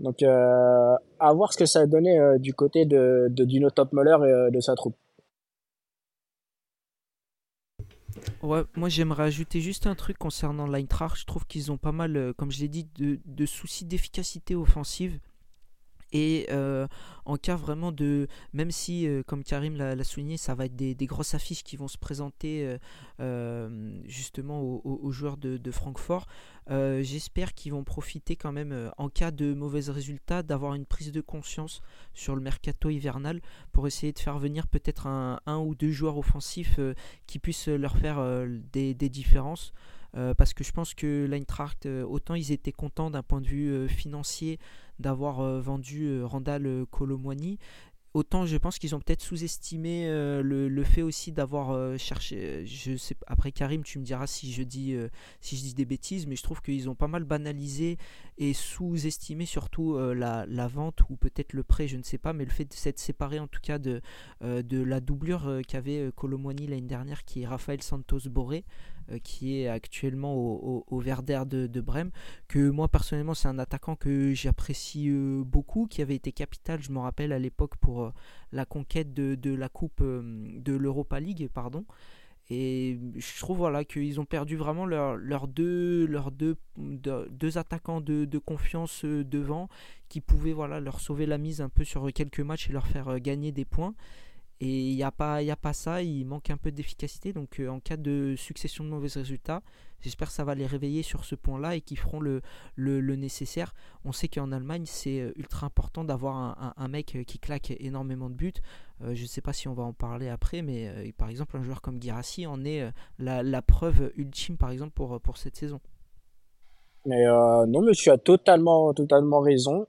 Donc, 0.01 0.23
euh, 0.23 0.95
à 1.19 1.33
voir 1.33 1.53
ce 1.53 1.59
que 1.59 1.67
ça 1.67 1.81
a 1.81 1.87
donné 1.87 2.19
euh, 2.19 2.39
du 2.39 2.53
côté 2.55 2.85
de, 2.85 3.29
de 3.31 3.45
Dino 3.45 3.71
Topmöller 3.71 4.49
et 4.49 4.51
de 4.51 4.61
sa 4.61 4.75
troupe. 4.75 4.97
Ouais, 8.43 8.63
moi 8.75 8.89
j'aimerais 8.89 9.25
ajouter 9.25 9.61
juste 9.61 9.87
un 9.87 9.95
truc 9.95 10.19
concernant 10.19 10.67
l'Eintracht. 10.67 11.19
Je 11.19 11.27
trouve 11.27 11.47
qu'ils 11.47 11.71
ont 11.71 11.77
pas 11.77 11.93
mal, 11.93 12.33
comme 12.37 12.51
je 12.51 12.61
l'ai 12.61 12.69
dit, 12.69 12.89
de 12.99 13.47
soucis 13.47 13.85
d'efficacité 13.85 14.55
offensive. 14.55 15.19
Et 16.13 16.47
euh, 16.51 16.87
en 17.25 17.37
cas 17.37 17.57
vraiment 17.57 17.91
de, 17.91 18.29
même 18.53 18.71
si 18.71 19.09
euh, 19.09 19.23
comme 19.25 19.43
Karim 19.43 19.77
l'a 19.77 20.05
souligné, 20.05 20.37
ça 20.37 20.55
va 20.55 20.67
être 20.67 20.77
des, 20.77 20.95
grosses 21.07 21.35
affiches 21.35 21.65
qui 21.65 21.77
vont 21.77 21.89
se 21.89 21.99
présenter 21.99 22.77
euh, 23.21 23.99
justement 24.05 24.61
aux, 24.63 25.11
joueurs 25.11 25.37
de, 25.37 25.71
Francfort, 25.71 26.27
j'espère 26.69 27.55
qu'ils 27.55 27.73
vont 27.73 27.85
profiter 27.85 28.37
quand 28.37 28.53
même 28.53 28.91
en 28.97 29.09
cas 29.09 29.31
de 29.31 29.53
mauvais 29.53 29.81
résultats 29.91 30.43
d'avoir 30.43 30.75
une 30.75 30.87
prise 30.87 31.13
de 31.13 31.21
conscience 31.21 31.81
sur 32.15 32.35
le 32.35 32.41
mercato 32.41 32.89
hivernal 32.89 33.41
pour 33.73 33.87
essayer 33.87 34.13
de 34.13 34.19
faire 34.19 34.39
venir 34.39 34.67
peut-être 34.69 35.07
un, 35.07 35.59
ou 35.59 35.75
deux 35.75 35.91
joueurs 35.91 36.19
offensifs 36.19 36.79
qui 37.27 37.39
puissent 37.39 37.69
leur 37.69 37.97
faire 37.97 38.47
des 38.73 38.95
différences. 38.95 39.73
Euh, 40.17 40.35
parce 40.35 40.55
que 40.55 40.65
je 40.65 40.73
pense 40.73 40.95
que 40.95 41.27
l'Eintracht, 41.29 41.87
euh, 41.87 42.05
autant 42.05 42.35
ils 42.35 42.53
étaient 42.53 42.73
contents 42.73 43.11
d'un 43.11 43.23
point 43.23 43.41
de 43.41 43.47
vue 43.47 43.69
euh, 43.69 43.87
financier 43.89 44.59
d'avoir 44.99 45.61
vendu 45.61 46.23
Randall 46.23 46.87
Colomwani, 46.91 47.59
autant 48.15 48.47
je 48.47 48.57
pense 48.57 48.79
qu'ils 48.79 48.95
ont 48.95 48.99
peut-être 48.99 49.21
sous-estimé 49.21 50.09
le, 50.09 50.85
fait 50.85 51.03
aussi 51.03 51.33
d'avoir 51.33 51.99
cherché. 51.99 52.65
Après 53.27 53.53
Karim, 53.53 53.83
tu 53.83 53.99
me 53.99 54.05
diras 54.05 54.27
si 54.27 54.55
je 54.55 54.63
dis 54.63 54.97
des 55.75 55.85
bêtises, 55.85 56.27
mais 56.27 56.35
je 56.35 56.43
trouve 56.43 56.63
qu'ils 56.63 56.89
ont 56.89 56.95
pas 56.95 57.09
mal 57.09 57.25
banalisé 57.25 57.99
et 58.39 58.55
sous-estimé 58.55 59.45
surtout 59.45 59.99
la, 59.99 60.47
vente 60.69 61.03
ou 61.11 61.17
peut-être 61.17 61.53
le 61.53 61.63
prêt, 61.63 61.89
je 61.89 61.99
ne 61.99 62.03
sais 62.03 62.17
pas, 62.17 62.33
mais 62.33 62.47
le 62.47 62.51
fait 62.51 62.65
de 62.65 62.73
s'être 62.73 62.99
séparé 62.99 63.39
en 63.39 63.49
tout 63.49 63.61
cas 63.61 63.79
de, 63.79 64.01
la 64.41 65.01
doublure 65.01 65.61
qu'avait 65.69 66.11
Colomwani 66.17 66.69
l'année 66.69 66.81
dernière, 66.89 67.23
qui 67.27 67.43
est 67.43 67.47
Rafael 67.47 67.83
Santos 67.83 68.31
Boré. 68.31 68.65
Euh, 69.13 69.19
qui 69.23 69.61
est 69.61 69.69
actuellement 69.69 70.35
au, 70.35 70.85
au, 70.89 71.01
de, 71.01 71.81
Brême, 71.81 72.11
que 72.49 72.71
moi 72.71 72.89
personnellement 72.89 73.35
c'est 73.35 73.47
un 73.47 73.61
attaquant 73.61 73.95
que 73.95 74.35
j'apprécie 74.35 75.11
euh, 75.11 75.45
beaucoup, 75.45 75.87
qui 75.87 76.03
avait 76.03 76.17
été 76.17 76.33
capital, 76.33 76.83
je 76.83 76.91
me 76.91 76.99
rappelle 76.99 77.33
à 77.33 77.39
l'époque 77.39 77.77
pour 77.77 78.03
euh, 78.03 78.11
la 78.51 78.65
conquête 78.65 79.15
de, 79.15 79.55
la 79.55 79.69
Coupe 79.69 80.03
de 80.03 80.77
l'Europa 80.77 81.21
League, 81.21 81.49
pardon. 81.55 81.85
Et 82.51 82.99
je 83.17 83.39
trouve 83.39 83.59
voilà, 83.59 83.85
qu'ils 83.85 84.21
ont 84.21 84.25
perdu 84.25 84.57
vraiment 84.57 84.87
leurs 84.87 85.17
leur 85.17 85.47
deux, 85.47 86.09
deux, 86.31 86.57
deux, 86.77 87.59
attaquants 87.59 88.01
de, 88.01 88.25
de, 88.25 88.39
confiance 88.39 89.05
devant 89.05 89.69
qui 90.09 90.21
pouvaient 90.21 90.53
voilà, 90.53 90.81
leur 90.81 91.01
sauver 91.01 91.27
la 91.27 91.39
mise 91.39 91.61
un 91.61 91.69
peu 91.69 91.85
sur 91.85 92.13
quelques 92.13 92.41
matchs 92.41 92.71
et 92.71 92.73
leur 92.73 92.87
faire 92.87 93.21
gagner 93.21 93.53
des 93.53 93.65
points. 93.65 93.95
Et 94.61 94.91
il 94.91 94.97
n'y 94.97 95.03
a, 95.03 95.11
pas, 95.11 95.37
a 95.37 95.57
pas 95.57 95.75
ça, 95.75 96.03
il 96.03 96.25
manque 96.25 96.49
un 96.49 96.57
peu 96.57 96.73
d'efficacité. 96.73 97.33
Donc 97.35 97.61
euh, 97.61 97.69
en 97.69 97.79
cas 97.79 97.99
de 97.99 98.35
succession 98.39 98.85
de 98.85 98.89
mauvais 98.89 99.09
résultats, 99.13 99.61
j'espère 100.01 100.29
que 100.29 100.35
ça 100.35 100.45
va 100.45 100.55
les 100.55 100.67
réveiller 100.67 101.03
sur 101.03 101.25
ce 101.27 101.35
point-là 101.35 101.77
et 101.77 101.83
qu'ils 101.83 101.99
feront 101.99 102.21
le, 102.21 102.41
le, 102.75 103.17
nécessaire. 103.17 103.75
On 104.07 104.13
sait 104.13 104.29
qu'en 104.29 104.53
Allemagne, 104.53 104.85
c'est 104.87 105.21
euh, 105.21 105.33
ultra 105.37 105.67
important 105.67 106.05
d'avoir 106.05 106.75
un, 106.79 106.89
mec 106.89 107.17
euh, 107.17 107.25
qui 107.25 107.39
claque 107.39 107.71
énormément 107.81 108.31
de 108.31 108.35
buts. 108.35 108.55
je 109.03 109.21
ne 109.21 109.27
sais 109.27 109.43
pas 109.43 109.53
si 109.53 109.69
on 109.69 109.75
va 109.75 109.83
en 109.83 109.93
parler 109.93 110.29
après, 110.29 110.63
mais 110.63 111.13
par 111.19 111.29
exemple, 111.29 111.59
un 111.59 111.63
joueur 111.63 111.83
comme 111.83 112.01
Girassi 112.01 112.47
en 112.47 112.65
est 112.65 112.91
la, 113.19 113.63
preuve 113.63 114.11
ultime, 114.17 114.57
par 114.57 114.71
exemple, 114.71 114.93
pour, 114.93 115.21
pour 115.21 115.37
cette 115.37 115.57
saison. 115.57 115.81
Mais 117.05 117.27
non, 117.27 117.83
mais 117.83 117.93
tu 117.93 118.11
as 118.11 118.17
totalement, 118.17 118.95
totalement 118.95 119.41
raison, 119.41 119.87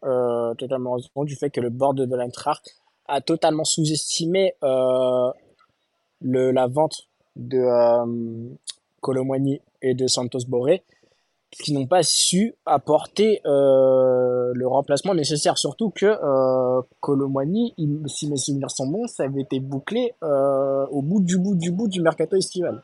totalement 0.58 0.94
raison 0.94 1.24
du 1.24 1.36
fait 1.38 1.50
que 1.50 1.62
le 1.62 1.70
board 1.70 2.02
de 2.02 2.16
l'Eintracht 2.16 2.82
a 3.08 3.22
totalement 3.22 3.64
sous-estimé 3.64 4.54
euh, 4.64 5.32
la 6.22 6.68
vente 6.68 7.08
de 7.36 7.58
euh, 7.58 8.56
et 9.82 9.94
de 9.94 10.08
Santos 10.08 10.46
Boré. 10.48 10.84
qui 11.52 11.74
n'ont 11.74 11.88
pas 11.88 12.04
su 12.04 12.56
apporter 12.66 13.42
euh, 13.46 14.52
le 14.54 14.68
remplacement 14.68 15.14
nécessaire. 15.14 15.58
Surtout 15.58 15.90
que 15.90 16.06
euh, 16.06 16.82
si 18.08 18.30
mes 18.30 18.38
souvenirs 18.38 18.72
sont 18.72 18.88
bons, 18.88 19.08
ça 19.08 19.24
avait 19.24 19.42
été 19.42 19.60
bouclé 19.60 20.14
euh, 20.24 20.86
au 20.88 21.02
bout 21.02 21.22
du 21.22 21.38
bout 21.38 21.56
du 21.56 21.72
bout 21.72 21.88
du 21.88 22.02
mercato 22.02 22.36
estival. 22.36 22.84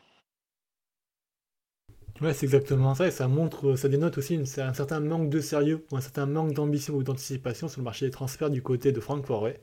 Ouais, 2.20 2.32
c'est 2.32 2.46
exactement 2.46 2.94
ça, 2.94 3.08
et 3.08 3.10
ça 3.10 3.26
montre, 3.26 3.74
ça 3.74 3.88
dénote 3.88 4.18
aussi 4.18 4.36
un 4.36 4.72
certain 4.72 5.00
manque 5.00 5.28
de 5.30 5.40
sérieux, 5.40 5.84
ou 5.90 5.96
un 5.96 6.00
certain 6.00 6.26
manque 6.26 6.52
d'ambition 6.52 6.94
ou 6.94 7.02
d'anticipation 7.02 7.66
sur 7.66 7.80
le 7.80 7.84
marché 7.84 8.06
des 8.06 8.12
transferts 8.12 8.50
du 8.50 8.62
côté 8.62 8.92
de 8.92 9.00
Francfort, 9.00 9.42
ouais. 9.42 9.60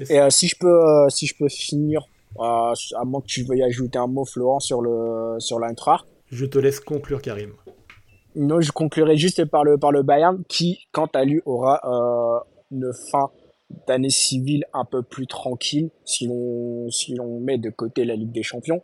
Et, 0.00 0.20
euh, 0.20 0.30
si 0.30 0.48
je 0.48 0.56
peux, 0.58 0.66
euh, 0.66 1.08
si 1.08 1.26
je 1.26 1.36
peux 1.36 1.48
finir, 1.48 2.02
euh, 2.38 2.72
à 2.96 3.04
moins 3.04 3.20
que 3.20 3.26
tu 3.26 3.44
veuilles 3.44 3.62
ajouter 3.62 3.98
un 3.98 4.06
mot, 4.06 4.24
Florent, 4.24 4.60
sur 4.60 4.80
le 4.80 5.36
sur 5.38 5.58
l'Eintracht. 5.58 6.06
Je 6.30 6.46
te 6.46 6.58
laisse 6.58 6.80
conclure, 6.80 7.22
Karim. 7.22 7.52
Non, 8.34 8.60
je 8.60 8.72
conclurai 8.72 9.16
juste 9.16 9.44
par 9.44 9.64
le 9.64 9.78
par 9.78 9.92
le 9.92 10.02
Bayern, 10.02 10.42
qui, 10.48 10.86
quant 10.92 11.08
à 11.14 11.24
lui, 11.24 11.40
aura 11.44 11.80
une 12.72 12.92
fin 13.10 13.30
d'année 13.86 14.10
civile 14.10 14.64
un 14.72 14.84
peu 14.84 15.02
plus 15.02 15.26
tranquille 15.26 15.90
si 16.04 16.26
l'on 16.26 16.90
si 16.90 17.14
l'on 17.14 17.40
met 17.40 17.58
de 17.58 17.70
côté 17.70 18.04
la 18.04 18.16
Ligue 18.16 18.32
des 18.32 18.42
Champions. 18.42 18.82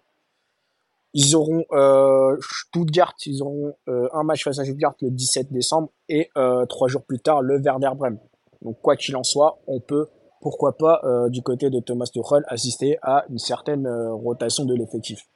Ils 1.13 1.35
auront 1.35 1.65
euh, 1.73 2.37
Stuttgart, 2.41 3.15
ils 3.27 3.43
auront 3.43 3.75
un 3.89 4.23
match 4.23 4.45
face 4.45 4.61
à 4.61 4.65
Stuttgart 4.65 4.95
le 5.01 5.11
17 5.11 5.53
décembre 5.53 5.91
et 6.09 6.31
trois 6.69 6.87
jours 6.87 7.03
plus 7.03 7.19
tard 7.19 7.43
le 7.43 7.61
Werder 7.61 7.91
Bremen. 7.97 8.21
Donc 8.63 8.81
quoi 8.81 8.95
qu'il 8.95 9.17
en 9.17 9.25
soit, 9.25 9.59
on 9.67 9.81
peut 9.81 10.07
pourquoi 10.41 10.77
pas 10.77 11.01
euh, 11.05 11.29
du 11.29 11.43
côté 11.43 11.71
de 11.71 11.81
Thomas 11.81 12.07
Tuchel 12.07 12.43
assister 12.49 12.99
à 13.03 13.25
une 13.29 13.39
certaine 13.39 13.87
euh, 13.87 14.13
rotation 14.13 14.65
de 14.65 14.75
l'effectif. 14.75 15.27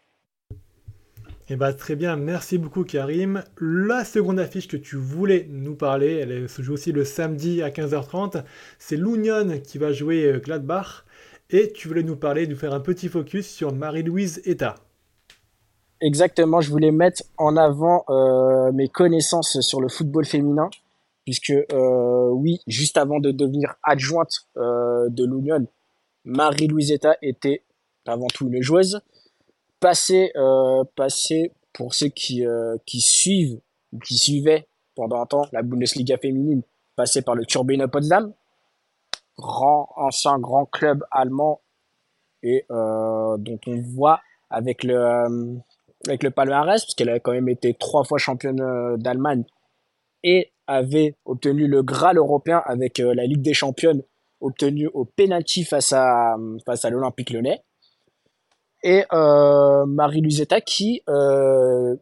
Eh 1.50 1.56
bah, 1.56 1.75
très 1.75 1.94
bien, 1.94 2.16
merci 2.16 2.56
beaucoup 2.56 2.84
Karim. 2.84 3.44
La 3.61 4.04
seconde 4.04 4.40
affiche 4.40 4.66
que 4.66 4.78
tu 4.78 4.96
voulais 4.96 5.46
nous 5.50 5.76
parler, 5.76 6.14
elle 6.14 6.49
se 6.49 6.62
joue 6.62 6.73
aussi 6.73 6.90
le 6.90 7.04
samedi 7.04 7.62
à 7.62 7.68
15h30, 7.68 8.44
c'est 8.78 8.96
l'Union 8.96 9.61
qui 9.62 9.76
va 9.76 9.92
jouer 9.92 10.25
euh, 10.25 10.38
Gladbach. 10.38 11.04
Et 11.50 11.70
tu 11.73 11.88
voulais 11.88 12.02
nous 12.02 12.16
parler, 12.16 12.46
nous 12.46 12.56
faire 12.56 12.73
un 12.73 12.80
petit 12.80 13.08
focus 13.08 13.46
sur 13.46 13.75
Marie-Louise 13.75 14.40
Eta. 14.46 14.76
Exactement, 16.00 16.62
je 16.62 16.70
voulais 16.70 16.90
mettre 16.90 17.23
en 17.37 17.56
avant 17.56 18.04
mes 18.73 18.88
connaissances 18.88 19.61
sur 19.61 19.80
le 19.80 19.88
football 19.88 20.25
féminin 20.25 20.70
puisque 21.25 21.50
euh, 21.50 22.28
oui, 22.31 22.61
juste 22.66 22.97
avant 22.97 23.21
de 23.21 23.31
devenir 23.31 23.75
adjointe 23.83 24.33
euh, 24.57 25.09
de 25.09 25.25
l'Union, 25.25 25.66
Marie-Louisetta 26.25 27.16
était 27.23 27.62
avant 28.07 28.26
tout 28.26 28.49
une 28.49 28.62
joueuse. 28.62 29.00
Passée, 29.81 30.33
euh, 30.37 30.85
passée 30.97 31.52
pour 31.73 31.95
ceux 31.95 32.09
qui, 32.09 32.47
euh, 32.47 32.76
qui 32.87 33.00
suivent 33.00 33.61
ou 33.93 33.99
qui 33.99 34.16
suivaient 34.16 34.66
pendant 34.95 35.21
un 35.21 35.26
temps 35.26 35.47
la 35.52 35.62
Bundesliga 35.62 36.16
féminine, 36.19 36.62
passée 36.97 37.23
par 37.23 37.35
le 37.35 37.45
Turbine 37.45 37.87
Potsdam, 37.88 38.33
grand 39.37 39.90
ancien 39.97 40.38
grand 40.38 40.66
club 40.66 41.04
allemand 41.11 41.61
et 42.43 42.64
euh, 42.71 43.37
dont 43.38 43.59
on 43.66 43.81
voit 43.81 44.21
avec 44.50 44.85
le 44.85 44.97
euh, 44.97 45.54
avec 46.07 46.23
le 46.23 46.31
palmarès, 46.31 46.85
parce 46.85 46.95
qu'elle 46.95 47.09
a 47.09 47.19
quand 47.19 47.33
même 47.33 47.49
été 47.49 47.73
trois 47.75 48.04
fois 48.04 48.19
championne 48.19 48.97
d'Allemagne 48.99 49.45
et 50.25 50.52
avait 50.66 51.14
obtenu 51.25 51.69
le 51.69 51.83
Graal 51.83 52.19
européen 52.19 52.61
avec 52.66 52.99
euh, 52.99 53.14
la 53.14 53.26
Ligue 53.26 53.43
des 53.43 53.54
Championnes 53.54 54.02
obtenu 54.40 54.88
au 54.93 55.04
penalty 55.04 55.64
face 55.64 55.93
à 55.93 56.37
face 56.66 56.85
à 56.85 56.90
l'Olympique 56.90 57.31
Lyonnais 57.31 57.62
et 58.85 59.04
euh, 59.12 59.87
Marie 59.87 60.21
Lusetta 60.21 60.61
qui 60.61 61.02
euh, 61.09 61.97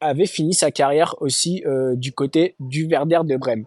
avait 0.00 0.26
fini 0.26 0.52
sa 0.52 0.70
carrière 0.70 1.14
aussi 1.20 1.62
euh, 1.64 1.94
du 1.94 2.12
côté 2.12 2.56
du 2.58 2.86
Werder 2.86 3.20
de 3.24 3.36
Brême. 3.36 3.64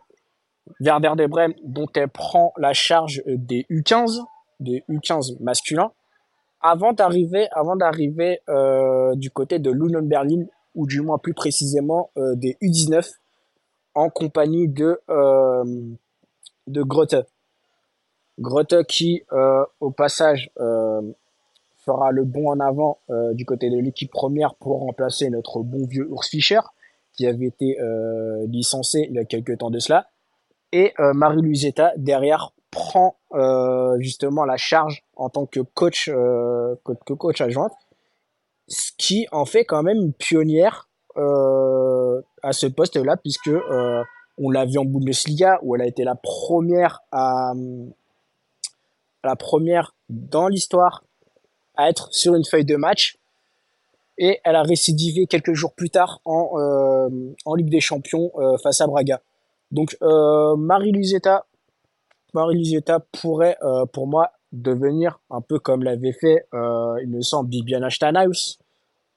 Werder 0.80 1.14
de 1.18 1.26
Brême 1.26 1.54
dont 1.64 1.88
elle 1.96 2.10
prend 2.10 2.54
la 2.58 2.74
charge 2.74 3.24
des 3.26 3.66
U15, 3.70 4.20
des 4.60 4.84
U15 4.90 5.42
masculins, 5.42 5.92
avant 6.62 6.94
d'arriver 6.94 7.48
avant 7.52 7.76
d'arriver 7.76 8.40
euh, 8.50 9.16
du 9.16 9.32
côté 9.32 9.58
de 9.58 9.72
l'Union 9.72 10.02
Berlin 10.02 10.46
ou 10.76 10.86
du 10.86 11.02
moins 11.02 11.18
plus 11.18 11.34
précisément 11.34 12.12
euh, 12.18 12.36
des 12.36 12.58
U19 12.62 13.10
en 13.96 14.10
compagnie 14.10 14.68
de, 14.68 15.00
euh, 15.10 15.64
de 16.68 16.82
Grotte. 16.84 17.16
Grotte 18.40 18.84
qui, 18.88 19.24
euh, 19.34 19.64
au 19.80 19.92
passage, 19.92 20.52
euh, 20.60 21.02
fera 21.78 22.12
le 22.12 22.24
bon 22.26 22.50
en 22.50 22.60
avant 22.60 23.00
du 23.34 23.44
côté 23.44 23.72
de 23.72 23.78
l'équipe 23.78 24.12
première 24.12 24.54
pour 24.54 24.80
remplacer 24.82 25.32
notre 25.32 25.62
bon 25.62 25.88
vieux 25.88 26.08
Urs 26.12 26.26
Fischer, 26.26 26.60
qui 27.14 27.26
avait 27.26 27.48
été 27.48 27.76
licencié 28.48 29.08
il 29.10 29.16
y 29.16 29.18
a 29.18 29.26
quelques 29.26 29.58
temps 29.58 29.72
de 29.72 29.80
cela. 29.80 30.06
Et 30.72 30.94
euh, 31.00 31.14
Marie-Louise 31.14 31.74
derrière, 31.98 32.54
prend 32.70 33.18
justement 33.98 34.46
la 34.46 34.58
charge 34.58 35.04
en 35.16 35.30
tant 35.30 35.48
que 35.48 35.60
coach, 35.60 36.06
que 36.06 37.14
coach 37.14 37.42
adjointe, 37.42 37.74
ce 38.68 38.92
qui 38.98 39.28
en 39.32 39.46
fait 39.46 39.66
quand 39.66 39.82
même 39.82 39.98
une 39.98 40.14
pionnière 40.14 40.88
à 42.44 42.54
ce 42.54 42.68
poste-là, 42.68 43.18
puisque 43.18 43.48
euh, 43.48 44.04
on 44.38 44.50
l'a 44.50 44.66
vu 44.66 44.78
en 44.78 44.86
Bundesliga 44.86 45.60
où 45.62 45.76
elle 45.76 45.82
a 45.82 45.88
été 45.88 46.04
la 46.04 46.16
première 46.16 47.02
à, 47.12 47.54
la 49.24 49.36
première 49.36 49.96
dans 50.10 50.48
l'histoire 50.48 51.04
à 51.76 51.90
être 51.90 52.14
sur 52.14 52.36
une 52.36 52.46
feuille 52.46 52.66
de 52.66 52.76
match 52.76 53.18
et 54.18 54.40
elle 54.44 54.56
a 54.56 54.64
récidivé 54.64 55.26
quelques 55.26 55.54
jours 55.54 55.74
plus 55.74 55.90
tard 55.90 56.22
en, 56.26 56.52
euh, 56.56 57.34
en 57.46 57.56
Ligue 57.56 57.70
des 57.70 57.80
Champions 57.80 58.32
euh, 58.36 58.58
face 58.58 58.82
à 58.82 58.88
Braga. 58.88 59.22
Donc 59.72 59.96
euh, 60.02 60.56
Marie 60.56 60.92
Lusetta, 60.92 61.46
Marie 62.34 62.58
Lusetta 62.58 63.00
pourrait 63.00 63.58
pour 63.94 64.08
moi 64.08 64.32
devenir 64.52 65.20
un 65.30 65.42
peu 65.42 65.60
comme 65.60 65.84
l'avait 65.84 66.14
fait, 66.14 66.46
il 66.54 67.08
me 67.10 67.22
semble, 67.22 67.50
Bibiana 67.50 67.90
Steinhaus, 67.90 68.58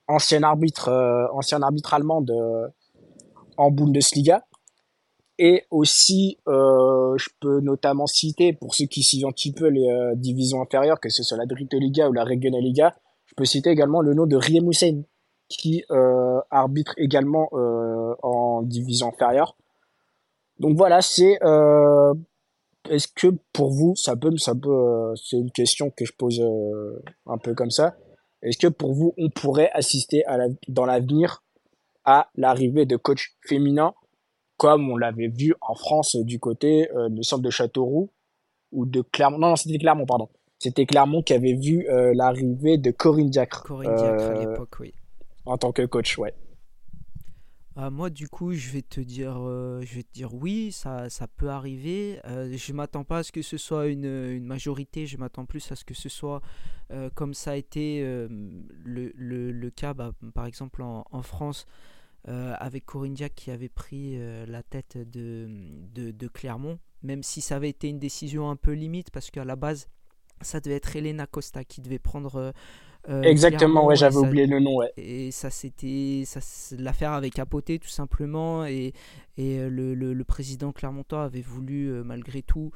ancien 0.08 0.42
arbitre, 0.42 0.90
ancien 1.32 1.62
arbitre 1.62 1.94
allemand 1.94 2.22
de, 2.22 2.34
en 3.56 3.70
Bundesliga. 3.70 4.44
Et 5.38 5.64
aussi, 5.70 6.38
euh, 6.46 7.16
je 7.16 7.28
peux 7.40 7.60
notamment 7.60 8.06
citer, 8.06 8.52
pour 8.52 8.74
ceux 8.74 8.86
qui 8.86 9.02
suivent 9.02 9.26
un 9.26 9.32
petit 9.32 9.52
peu 9.52 9.66
les 9.66 9.88
euh, 9.88 10.14
divisions 10.14 10.62
inférieures, 10.62 11.00
que 11.00 11.08
ce 11.08 11.24
soit 11.24 11.36
la 11.36 11.46
Dritte 11.46 11.74
Liga 11.74 12.08
ou 12.08 12.12
la 12.12 12.24
Regionalliga, 12.24 12.94
je 13.26 13.34
peux 13.34 13.44
citer 13.44 13.70
également 13.70 14.00
le 14.00 14.14
nom 14.14 14.26
de 14.26 14.36
Riem 14.36 14.68
Hussein, 14.70 15.02
qui 15.48 15.84
euh, 15.90 16.40
arbitre 16.50 16.94
également 16.96 17.48
en 18.22 18.62
division 18.62 19.08
inférieure. 19.08 19.56
Donc 20.60 20.76
voilà, 20.76 21.02
c'est 21.02 21.38
est-ce 22.90 23.08
que 23.08 23.28
pour 23.52 23.70
vous, 23.70 23.94
ça 23.96 24.14
peut, 24.14 24.36
ça 24.36 24.54
peut, 24.54 25.14
c'est 25.16 25.36
une 25.36 25.50
question 25.50 25.90
que 25.90 26.04
je 26.04 26.12
pose 26.12 26.40
un 27.26 27.38
peu 27.38 27.54
comme 27.54 27.70
ça. 27.70 27.96
Est-ce 28.42 28.58
que 28.58 28.68
pour 28.68 28.92
vous, 28.92 29.14
on 29.18 29.30
pourrait 29.30 29.70
assister 29.72 30.24
à 30.26 30.38
dans 30.68 30.86
l'avenir 30.86 31.43
à 32.04 32.30
l'arrivée 32.34 32.86
de 32.86 32.96
coachs 32.96 33.30
féminins, 33.46 33.94
comme 34.56 34.90
on 34.90 34.96
l'avait 34.96 35.28
vu 35.28 35.54
en 35.60 35.74
France 35.74 36.16
du 36.16 36.38
côté 36.38 36.90
euh, 36.92 37.08
de 37.08 37.22
centre 37.22 37.42
de 37.42 37.50
Châteauroux 37.50 38.10
ou 38.72 38.86
de 38.86 39.00
Clermont 39.02 39.38
Non, 39.38 39.48
non 39.50 39.56
c'était 39.56 39.78
Clermont, 39.78 40.06
pardon. 40.06 40.28
C'était 40.58 40.86
Clermont 40.86 41.22
qui 41.22 41.34
avait 41.34 41.54
vu 41.54 41.86
euh, 41.88 42.12
l'arrivée 42.14 42.78
de 42.78 42.90
Corinne 42.90 43.30
Diacre. 43.30 43.64
Corinne 43.64 43.94
Diacre 43.96 44.22
à 44.22 44.28
euh, 44.28 44.50
l'époque, 44.50 44.76
oui. 44.80 44.94
en 45.46 45.58
tant 45.58 45.72
que 45.72 45.84
coach, 45.84 46.18
ouais. 46.18 46.34
Ah, 47.76 47.90
moi, 47.90 48.08
du 48.08 48.28
coup, 48.28 48.52
je 48.54 48.70
vais 48.70 48.82
te 48.82 49.00
dire, 49.00 49.36
euh, 49.40 49.82
je 49.82 49.96
vais 49.96 50.04
te 50.04 50.12
dire 50.12 50.32
oui, 50.32 50.70
ça, 50.70 51.10
ça 51.10 51.26
peut 51.26 51.48
arriver. 51.48 52.20
Euh, 52.24 52.56
je 52.56 52.72
m'attends 52.72 53.02
pas 53.02 53.18
à 53.18 53.22
ce 53.24 53.32
que 53.32 53.42
ce 53.42 53.56
soit 53.56 53.88
une, 53.88 54.04
une 54.04 54.46
majorité, 54.46 55.06
je 55.06 55.18
m'attends 55.18 55.44
plus 55.44 55.72
à 55.72 55.76
ce 55.76 55.84
que 55.84 55.94
ce 55.94 56.08
soit 56.08 56.40
comme 57.14 57.34
ça 57.34 57.52
a 57.52 57.56
été 57.56 58.02
le, 58.02 59.10
le, 59.16 59.50
le 59.50 59.70
cas, 59.70 59.94
bah, 59.94 60.12
par 60.32 60.46
exemple 60.46 60.80
en, 60.80 61.04
en 61.10 61.22
France, 61.22 61.66
euh, 62.28 62.54
avec 62.58 62.86
Corinne 62.86 63.14
Diac 63.14 63.34
qui 63.34 63.50
avait 63.50 63.68
pris 63.68 64.14
euh, 64.16 64.46
la 64.46 64.62
tête 64.62 64.96
de, 64.96 65.48
de, 65.94 66.10
de 66.10 66.28
Clermont, 66.28 66.78
même 67.02 67.22
si 67.22 67.40
ça 67.40 67.56
avait 67.56 67.68
été 67.68 67.88
une 67.88 67.98
décision 67.98 68.50
un 68.50 68.56
peu 68.56 68.72
limite, 68.72 69.10
parce 69.10 69.30
qu'à 69.30 69.44
la 69.44 69.56
base, 69.56 69.88
ça 70.40 70.60
devait 70.60 70.76
être 70.76 70.96
Elena 70.96 71.26
Costa 71.26 71.64
qui 71.64 71.80
devait 71.80 71.98
prendre 71.98 72.52
euh, 73.08 73.22
Exactement, 73.22 73.58
Clermont, 73.58 73.86
ouais, 73.88 73.96
j'avais 73.96 74.16
oublié 74.16 74.46
le 74.46 74.60
nom, 74.60 74.76
ouais. 74.76 74.92
et 74.96 75.30
ça 75.30 75.50
c'était 75.50 76.24
l'affaire 76.78 77.12
avait 77.12 77.28
capoté 77.28 77.78
tout 77.78 77.88
simplement 77.88 78.64
et, 78.64 78.94
et 79.36 79.58
le, 79.68 79.94
le, 79.94 80.14
le 80.14 80.24
président 80.24 80.72
Clermontois 80.72 81.24
avait 81.24 81.42
voulu 81.42 82.02
malgré 82.02 82.40
tout 82.40 82.70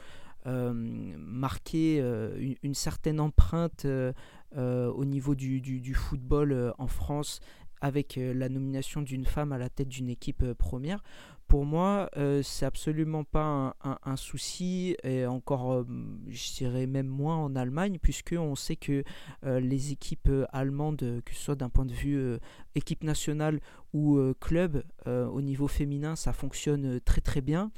euh, 0.47 0.73
marquer 0.73 1.99
euh, 2.00 2.35
une, 2.38 2.55
une 2.62 2.75
certaine 2.75 3.21
empreinte 3.21 3.85
euh, 3.87 4.12
au 4.55 5.05
niveau 5.05 5.35
du, 5.35 5.61
du, 5.61 5.81
du 5.81 5.95
football 5.95 6.73
en 6.78 6.87
France 6.87 7.40
avec 7.80 8.18
euh, 8.18 8.35
la 8.35 8.49
nomination 8.49 9.02
d'une 9.02 9.25
femme 9.25 9.52
à 9.52 9.58
la 9.58 9.68
tête 9.68 9.88
d'une 9.88 10.08
équipe 10.08 10.42
euh, 10.42 10.54
première. 10.54 11.02
pour 11.47 11.64
moi, 11.64 12.11
euh, 12.18 12.42
c'est 12.42 12.66
absolument 12.66 13.25
pas 13.25 13.75
un, 13.82 14.16
souci, 14.16 14.97
et 15.02 15.25
encore, 15.25 15.73
euh, 15.73 15.85
je 16.28 16.52
dirais 16.56 16.87
même 16.87 17.06
moins 17.06 17.37
en 17.37 17.56
Allemagne, 17.56 17.99
puisque 18.02 18.35
on 18.38 18.54
sait 18.54 18.76
que 18.76 19.02
les 19.44 19.92
équipes 19.92 20.30
allemandes, 20.52 21.23
que 21.25 21.35
ce 21.35 21.40
soit 21.40 21.54
d'un 21.54 21.70
point 21.70 21.87
de 21.87 21.94
vue 21.94 22.38
équipe 22.75 23.02
nationale 23.02 23.61
ou 23.94 24.20
club, 24.40 24.82
au 25.06 25.40
niveau 25.40 25.68
féminin, 25.68 26.16
ça 26.16 26.35
fonctionne 26.35 27.00
très 27.00 27.23
très 27.23 27.40
bien. 27.40 27.70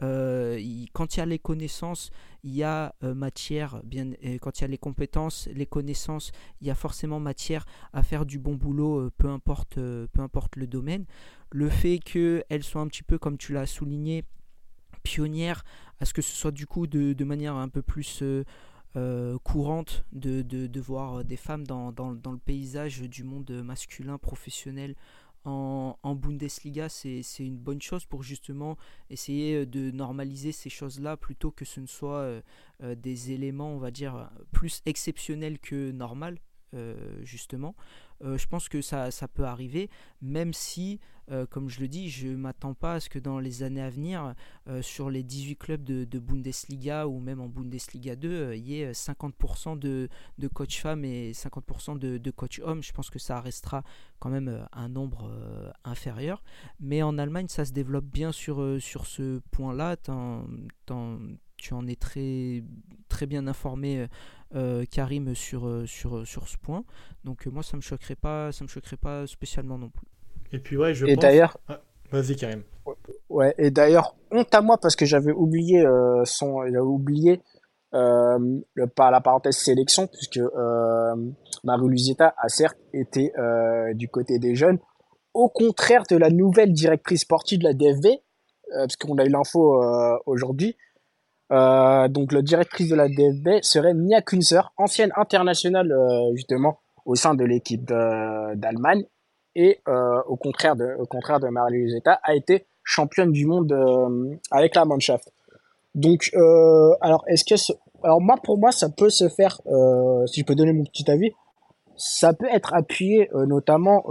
Quand 0.00 1.14
il 1.14 1.18
y 1.18 1.20
a 1.20 1.26
les 1.26 1.38
connaissances, 1.38 2.10
il 2.42 2.54
y 2.54 2.62
a 2.62 2.94
matière, 3.02 3.82
bien, 3.84 4.12
quand 4.40 4.58
il 4.58 4.62
y 4.62 4.64
a 4.64 4.68
les 4.68 4.78
compétences, 4.78 5.48
les 5.52 5.66
connaissances, 5.66 6.32
il 6.60 6.66
y 6.66 6.70
a 6.70 6.74
forcément 6.74 7.20
matière 7.20 7.66
à 7.92 8.02
faire 8.02 8.24
du 8.24 8.38
bon 8.38 8.54
boulot, 8.54 9.10
peu, 9.18 9.28
importe, 9.28 9.74
peu 9.74 10.20
importe 10.20 10.56
le 10.56 10.66
domaine. 10.66 11.04
Le 11.50 11.68
fait 11.68 11.98
qu'elles 11.98 12.62
soient 12.62 12.80
un 12.80 12.88
petit 12.88 13.02
peu, 13.02 13.18
comme 13.18 13.36
tu 13.36 13.52
l'as 13.52 13.66
souligné, 13.66 14.24
pionnières, 15.02 15.64
à 16.00 16.04
ce 16.04 16.14
que 16.14 16.22
ce 16.22 16.34
soit 16.34 16.50
du 16.50 16.66
coup 16.66 16.86
de, 16.86 17.24
manière 17.24 17.56
un 17.56 17.68
peu 17.68 17.82
plus 17.82 18.22
euh, 18.22 18.44
euh, 18.96 19.38
courante 19.42 20.04
de, 20.12 20.42
de, 20.42 20.80
voir 20.80 21.24
des 21.24 21.36
femmes 21.36 21.66
dans, 21.66 21.92
dans, 21.92 22.14
dans, 22.14 22.32
le 22.32 22.38
paysage 22.38 23.02
du 23.02 23.24
monde 23.24 23.50
masculin 23.64 24.18
professionnel 24.18 24.94
en, 25.44 26.14
Bundesliga, 26.14 26.88
c'est 26.88 27.22
une 27.38 27.56
bonne 27.56 27.80
chose 27.80 28.04
pour 28.04 28.22
justement 28.22 28.76
essayer 29.08 29.66
de 29.66 29.90
normaliser 29.90 30.52
ces 30.52 30.70
choses-là 30.70 31.16
plutôt 31.16 31.50
que 31.50 31.64
ce 31.64 31.80
ne 31.80 31.86
soit 31.86 32.20
euh, 32.82 32.94
des 32.96 33.32
éléments, 33.32 33.74
on 33.74 33.78
va 33.78 33.90
dire, 33.90 34.30
plus 34.52 34.82
exceptionnels 34.86 35.58
que 35.58 35.90
normal, 35.92 36.38
justement. 37.22 37.74
Euh, 38.22 38.36
je 38.36 38.46
pense 38.46 38.68
que 38.68 38.82
ça, 38.82 39.10
ça, 39.10 39.28
peut 39.28 39.44
arriver, 39.44 39.88
même 40.20 40.52
si, 40.52 41.00
euh, 41.30 41.46
comme 41.46 41.68
je 41.68 41.80
le 41.80 41.88
dis, 41.88 42.08
je 42.10 42.28
ne 42.28 42.36
m'attends 42.36 42.74
pas 42.74 42.94
à 42.94 43.00
ce 43.00 43.08
que 43.08 43.18
dans 43.18 43.38
les 43.38 43.62
années 43.62 43.82
à 43.82 43.90
venir, 43.90 44.34
euh, 44.68 44.82
sur 44.82 45.10
les 45.10 45.22
18 45.22 45.56
clubs 45.56 45.82
de, 45.82 46.18
Bundesliga 46.18 47.06
ou 47.06 47.18
même 47.18 47.40
en 47.40 47.48
Bundesliga 47.48 48.16
2, 48.16 48.54
il 48.54 48.66
y 48.66 48.80
ait 48.80 48.92
50% 48.92 49.78
de, 49.78 50.08
de 50.38 50.48
coach 50.48 50.80
femmes 50.80 51.04
et 51.04 51.32
50% 51.32 51.98
de, 51.98 52.18
de 52.18 52.30
coach 52.30 52.60
hommes. 52.62 52.82
Je 52.82 52.92
pense 52.92 53.10
que 53.10 53.18
ça 53.18 53.40
restera 53.40 53.82
quand 54.18 54.30
même 54.30 54.66
un 54.72 54.88
nombre 54.88 55.30
inférieur. 55.84 56.42
Mais 56.78 57.02
en 57.02 57.16
Allemagne, 57.16 57.48
ça 57.48 57.64
se 57.64 57.72
développe 57.72 58.04
bien 58.04 58.32
sur, 58.32 58.76
sur 58.80 59.06
ce 59.06 59.40
point-là. 59.50 59.96
Tu 59.96 60.10
en 61.74 61.86
es 61.86 61.96
très, 61.96 62.62
très 63.08 63.26
bien 63.26 63.46
informé 63.46 64.06
euh, 64.56 64.84
Karim 64.90 65.32
sur, 65.36 65.64
euh, 65.66 65.86
sur, 65.86 66.16
euh, 66.16 66.24
sur 66.24 66.48
ce 66.48 66.56
point. 66.56 66.84
Donc 67.24 67.46
moi, 67.46 67.62
ça 67.62 67.76
me 67.76 67.82
choquerait 67.82 68.16
pas, 68.16 68.50
ça 68.50 68.64
me 68.64 68.68
choquerait 68.68 68.96
pas 68.96 69.26
spécialement 69.28 69.78
non 69.78 69.90
plus. 69.90 70.08
Et 70.52 70.58
puis 70.58 70.76
ouais, 70.76 70.94
je 70.94 71.06
et 71.06 71.16
d'ailleurs, 71.16 71.56
ah, 71.68 71.80
vas-y 72.10 72.36
Karim. 72.36 72.62
Ouais, 73.28 73.54
et 73.58 73.70
d'ailleurs, 73.70 74.16
honte 74.30 74.52
à 74.54 74.62
moi 74.62 74.78
parce 74.80 74.96
que 74.96 75.06
j'avais 75.06 75.32
oublié 75.32 75.84
son, 76.24 76.64
il 76.64 76.76
a 76.76 76.82
oublié 76.82 77.40
le, 77.92 78.86
par 78.86 79.10
la 79.10 79.20
parenthèse 79.20 79.56
sélection 79.56 80.08
puisque 80.08 80.40
Marie 81.62 82.16
a 82.18 82.48
certes 82.48 82.78
été 82.92 83.32
du 83.94 84.08
côté 84.08 84.38
des 84.38 84.56
jeunes, 84.56 84.78
au 85.34 85.48
contraire 85.48 86.02
de 86.10 86.16
la 86.16 86.30
nouvelle 86.30 86.72
directrice 86.72 87.20
sportive 87.20 87.60
de 87.60 87.64
la 87.64 87.74
DFB, 87.74 88.06
parce 88.72 88.96
qu'on 88.96 89.18
a 89.18 89.24
eu 89.24 89.28
l'info 89.28 89.80
aujourd'hui, 90.26 90.74
euh, 91.52 92.08
donc, 92.08 92.32
la 92.32 92.42
directrice 92.42 92.88
de 92.88 92.94
la 92.94 93.08
DFB 93.08 93.62
serait 93.62 93.94
Nia 93.94 94.22
Kunzer, 94.22 94.72
ancienne 94.76 95.10
internationale 95.16 95.90
euh, 95.90 96.34
justement 96.34 96.78
au 97.04 97.14
sein 97.14 97.34
de 97.34 97.44
l'équipe 97.44 97.84
d'Allemagne 97.84 99.04
et 99.54 99.80
euh, 99.88 100.22
au 100.26 100.36
contraire 100.36 100.76
de 100.76 100.96
au 100.98 101.06
contraire 101.06 101.40
de 101.40 101.48
a 102.22 102.34
été 102.34 102.66
championne 102.84 103.32
du 103.32 103.46
monde 103.46 103.72
euh, 103.72 104.34
avec 104.50 104.74
la 104.74 104.84
Mannschaft. 104.84 105.32
Donc, 105.94 106.30
euh, 106.34 106.92
alors 107.00 107.24
est-ce 107.26 107.44
que 107.44 107.72
alors 108.02 108.20
moi 108.20 108.36
pour 108.42 108.58
moi 108.58 108.70
ça 108.70 108.88
peut 108.88 109.10
se 109.10 109.28
faire 109.28 109.60
si 110.26 110.40
je 110.40 110.44
peux 110.44 110.54
donner 110.54 110.72
mon 110.72 110.84
petit 110.84 111.10
avis 111.10 111.30
ça 111.96 112.32
peut 112.32 112.48
être 112.50 112.72
appuyé 112.72 113.28
notamment 113.34 114.04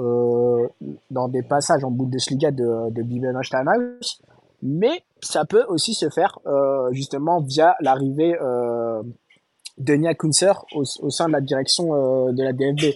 dans 1.10 1.28
des 1.28 1.42
passages 1.42 1.84
en 1.84 1.90
Bundesliga 1.90 2.52
de, 2.52 2.92
de 2.92 3.02
Bibel 3.02 3.36
mais 4.62 5.02
ça 5.22 5.46
peut 5.46 5.64
aussi 5.70 5.96
se 5.96 6.08
faire 6.10 6.38
justement 6.92 7.42
via 7.42 7.76
l'arrivée 7.80 8.36
de 9.80 9.94
Nia 9.94 10.14
Kunzer 10.14 10.66
au, 10.76 10.84
au, 11.00 11.10
sein 11.10 11.28
de 11.28 11.32
la 11.32 11.42
direction 11.42 12.32
de 12.32 12.44
la 12.44 12.54
DFB. 12.54 12.96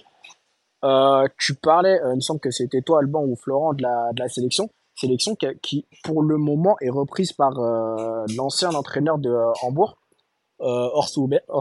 Euh, 0.84 1.26
tu 1.38 1.54
parlais, 1.54 2.00
euh, 2.02 2.12
il 2.12 2.16
me 2.16 2.20
semble 2.20 2.40
que 2.40 2.50
c'était 2.50 2.82
toi 2.82 3.00
Alban 3.00 3.24
ou 3.24 3.36
Florent 3.36 3.72
de 3.74 3.82
la, 3.82 4.12
de 4.12 4.20
la 4.20 4.28
sélection, 4.28 4.68
sélection 4.94 5.34
qui, 5.34 5.46
qui, 5.62 5.86
pour 6.04 6.22
le 6.22 6.36
moment 6.36 6.76
est 6.80 6.90
reprise 6.90 7.32
par 7.32 7.52
l'ancien 8.36 8.70
entraîneur 8.70 9.18
de 9.18 9.34
Hambourg, 9.62 9.96
Horst 10.58 11.16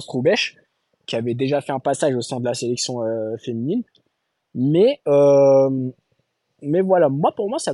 Rubesch, 0.09 0.57
qui 1.05 1.15
avait 1.15 1.33
déjà 1.33 1.61
fait 1.61 1.71
un 1.71 1.79
passage 1.79 2.15
au 2.15 2.21
sein 2.21 2.39
de 2.39 2.45
la 2.45 2.53
sélection 2.53 2.99
féminine. 3.43 3.83
Mais 4.53 5.01
mais 6.61 6.81
voilà, 6.81 7.09
moi 7.09 7.31
pour 7.35 7.49
moi 7.49 7.59
ça 7.59 7.73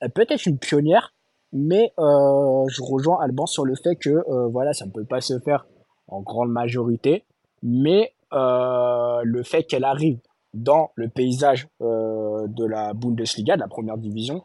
elle 0.00 0.10
peut 0.10 0.26
être 0.28 0.46
une 0.46 0.58
pionnière 0.58 1.12
mais 1.52 1.92
euh, 1.98 2.64
je 2.68 2.82
rejoins 2.82 3.20
Alban 3.22 3.46
sur 3.46 3.64
le 3.64 3.74
fait 3.74 3.96
que 3.96 4.10
euh, 4.10 4.48
voilà, 4.48 4.72
ça 4.72 4.86
ne 4.86 4.90
peut 4.90 5.04
pas 5.04 5.20
se 5.20 5.38
faire 5.40 5.66
en 6.08 6.20
grande 6.20 6.50
majorité, 6.50 7.24
mais 7.62 8.12
euh, 8.32 9.20
le 9.24 9.42
fait 9.42 9.64
qu'elle 9.64 9.84
arrive 9.84 10.18
dans 10.54 10.90
le 10.94 11.08
paysage 11.08 11.68
euh, 11.80 12.46
de 12.48 12.64
la 12.64 12.92
Bundesliga, 12.94 13.56
de 13.56 13.60
la 13.60 13.68
première 13.68 13.98
division, 13.98 14.44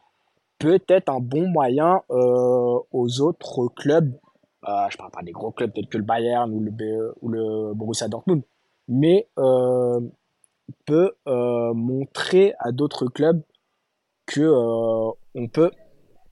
peut 0.60 0.82
être 0.88 1.10
un 1.10 1.20
bon 1.20 1.48
moyen 1.48 2.02
euh, 2.12 2.80
aux 2.92 3.22
autres 3.22 3.68
clubs. 3.76 4.14
Euh, 4.68 4.88
je 4.90 4.98
parle 4.98 5.12
pas 5.12 5.24
des 5.24 5.32
gros 5.32 5.52
clubs 5.52 5.74
tels 5.74 5.88
que 5.88 5.98
le 5.98 6.04
Bayern 6.04 6.52
ou 6.52 6.60
le, 6.62 7.14
ou 7.22 7.30
le 7.30 7.74
Borussia 7.74 8.08
Dortmund, 8.08 8.44
mais 8.88 9.28
peut 10.86 11.14
montrer 11.26 12.54
à 12.60 12.72
d'autres 12.72 13.08
clubs 13.08 13.42
que 14.26 14.50
on 15.36 15.48
peut 15.48 15.72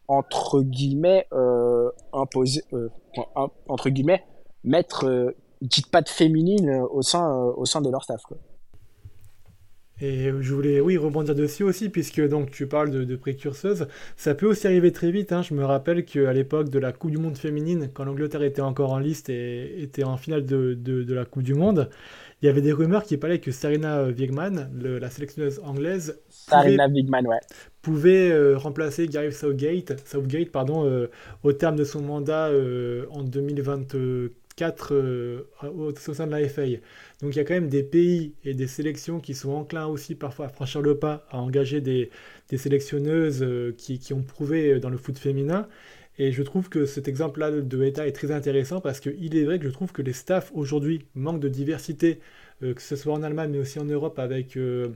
entre 0.07 0.62
guillemets 0.62 1.27
euh, 1.33 1.89
imposer 2.12 2.63
euh, 2.73 2.89
entre 3.67 3.89
guillemets 3.89 4.23
mettre 4.63 5.05
euh, 5.05 5.36
une 5.62 5.67
petite 5.67 5.89
patte 5.89 6.09
féminine 6.09 6.69
euh, 6.69 6.88
au 6.91 7.01
sein 7.01 7.33
au 7.33 7.65
sein 7.65 7.81
de 7.81 7.89
leur 7.89 8.03
staff 8.03 8.21
quoi. 8.23 8.38
Et 10.01 10.32
je 10.41 10.53
voulais, 10.53 10.79
oui, 10.82 10.97
rebondir 10.97 11.36
dessus 11.36 11.63
aussi, 11.63 11.89
puisque 11.89 12.21
donc 12.27 12.51
tu 12.51 12.67
parles 12.67 12.89
de, 12.91 13.03
de 13.03 13.15
précurseuse. 13.15 13.88
Ça 14.17 14.34
peut 14.36 14.47
aussi 14.47 14.67
arriver 14.67 14.91
très 14.91 15.12
vite. 15.12 15.32
Hein. 15.32 15.43
Je 15.43 15.53
me 15.53 15.63
rappelle 15.63 16.03
qu'à 16.03 16.34
l'époque 16.34 16.69
de 16.69 16.79
la 16.79 16.91
Coupe 16.91 17.12
du 17.12 17.17
Monde 17.17 17.38
féminine, 17.38 17.89
quand 17.93 18.03
l'Angleterre 18.03 18.43
était 18.43 18.62
encore 18.62 18.91
en 18.91 18.99
liste 18.99 19.29
et 19.29 19.82
était 19.82 20.03
en 20.03 20.17
finale 20.17 20.45
de, 20.45 20.73
de, 20.73 21.03
de 21.03 21.13
la 21.13 21.25
Coupe 21.25 21.43
du 21.43 21.53
Monde, 21.53 21.89
il 22.41 22.47
y 22.47 22.49
avait 22.49 22.62
des 22.62 22.73
rumeurs 22.73 23.03
qui 23.03 23.15
parlaient 23.15 23.39
que 23.39 23.51
Serena 23.51 24.03
Wigman, 24.03 24.69
la 24.82 25.10
sélectionneuse 25.10 25.62
anglaise, 25.63 26.19
Serena 26.29 26.88
Wigman, 26.89 27.25
ouais. 27.25 27.39
pouvait 27.82 28.32
euh, 28.32 28.58
remplacer 28.58 29.08
Gareth 29.08 29.32
Southgate, 29.32 30.06
Southgate 30.06 30.51
pardon, 30.51 30.86
euh, 30.86 31.10
au 31.43 31.53
terme 31.53 31.77
de 31.77 31.86
son 31.86 32.01
mandat 32.01 32.49
euh, 32.49 33.06
en 33.12 33.23
2024 33.23 33.95
au 34.61 35.93
sein 35.95 36.27
de 36.27 36.31
la 36.31 36.47
FA. 36.47 36.65
Donc 37.21 37.33
il 37.33 37.37
y 37.37 37.39
a 37.39 37.43
quand 37.43 37.53
même 37.53 37.69
des 37.69 37.83
pays 37.83 38.33
et 38.43 38.53
des 38.53 38.67
sélections 38.67 39.19
qui 39.19 39.33
sont 39.33 39.51
enclins 39.51 39.87
aussi 39.87 40.15
parfois 40.15 40.47
à 40.47 40.49
franchir 40.49 40.81
le 40.81 40.97
pas, 40.97 41.25
à 41.29 41.39
engager 41.39 41.81
des, 41.81 42.09
sélectionneuses 42.55 43.45
qui, 43.77 43.99
qui, 43.99 44.13
ont 44.13 44.21
prouvé 44.21 44.79
dans 44.79 44.89
le 44.89 44.97
foot 44.97 45.17
féminin. 45.17 45.67
Et 46.19 46.31
je 46.31 46.43
trouve 46.43 46.69
que 46.69 46.85
cet 46.85 47.07
exemple-là 47.07 47.49
de 47.51 47.83
ETA 47.83 48.07
est 48.07 48.11
très 48.11 48.31
intéressant 48.31 48.81
parce 48.81 48.99
qu'il 48.99 49.35
est 49.35 49.43
vrai 49.43 49.57
que 49.57 49.65
je 49.67 49.73
trouve 49.73 49.91
que 49.91 50.03
les 50.03 50.13
staffs 50.13 50.51
aujourd'hui 50.53 51.05
manquent 51.15 51.39
de 51.39 51.49
diversité, 51.49 52.19
euh, 52.19 52.42
que 52.71 52.82
ce 52.82 52.95
soit 52.95 53.13
en 53.13 53.23
Allemagne 53.23 53.52
mais 53.52 53.58
aussi 53.60 53.80
en 53.80 53.84
Europe, 53.84 54.19
avec 54.19 54.56
euh, 54.56 54.89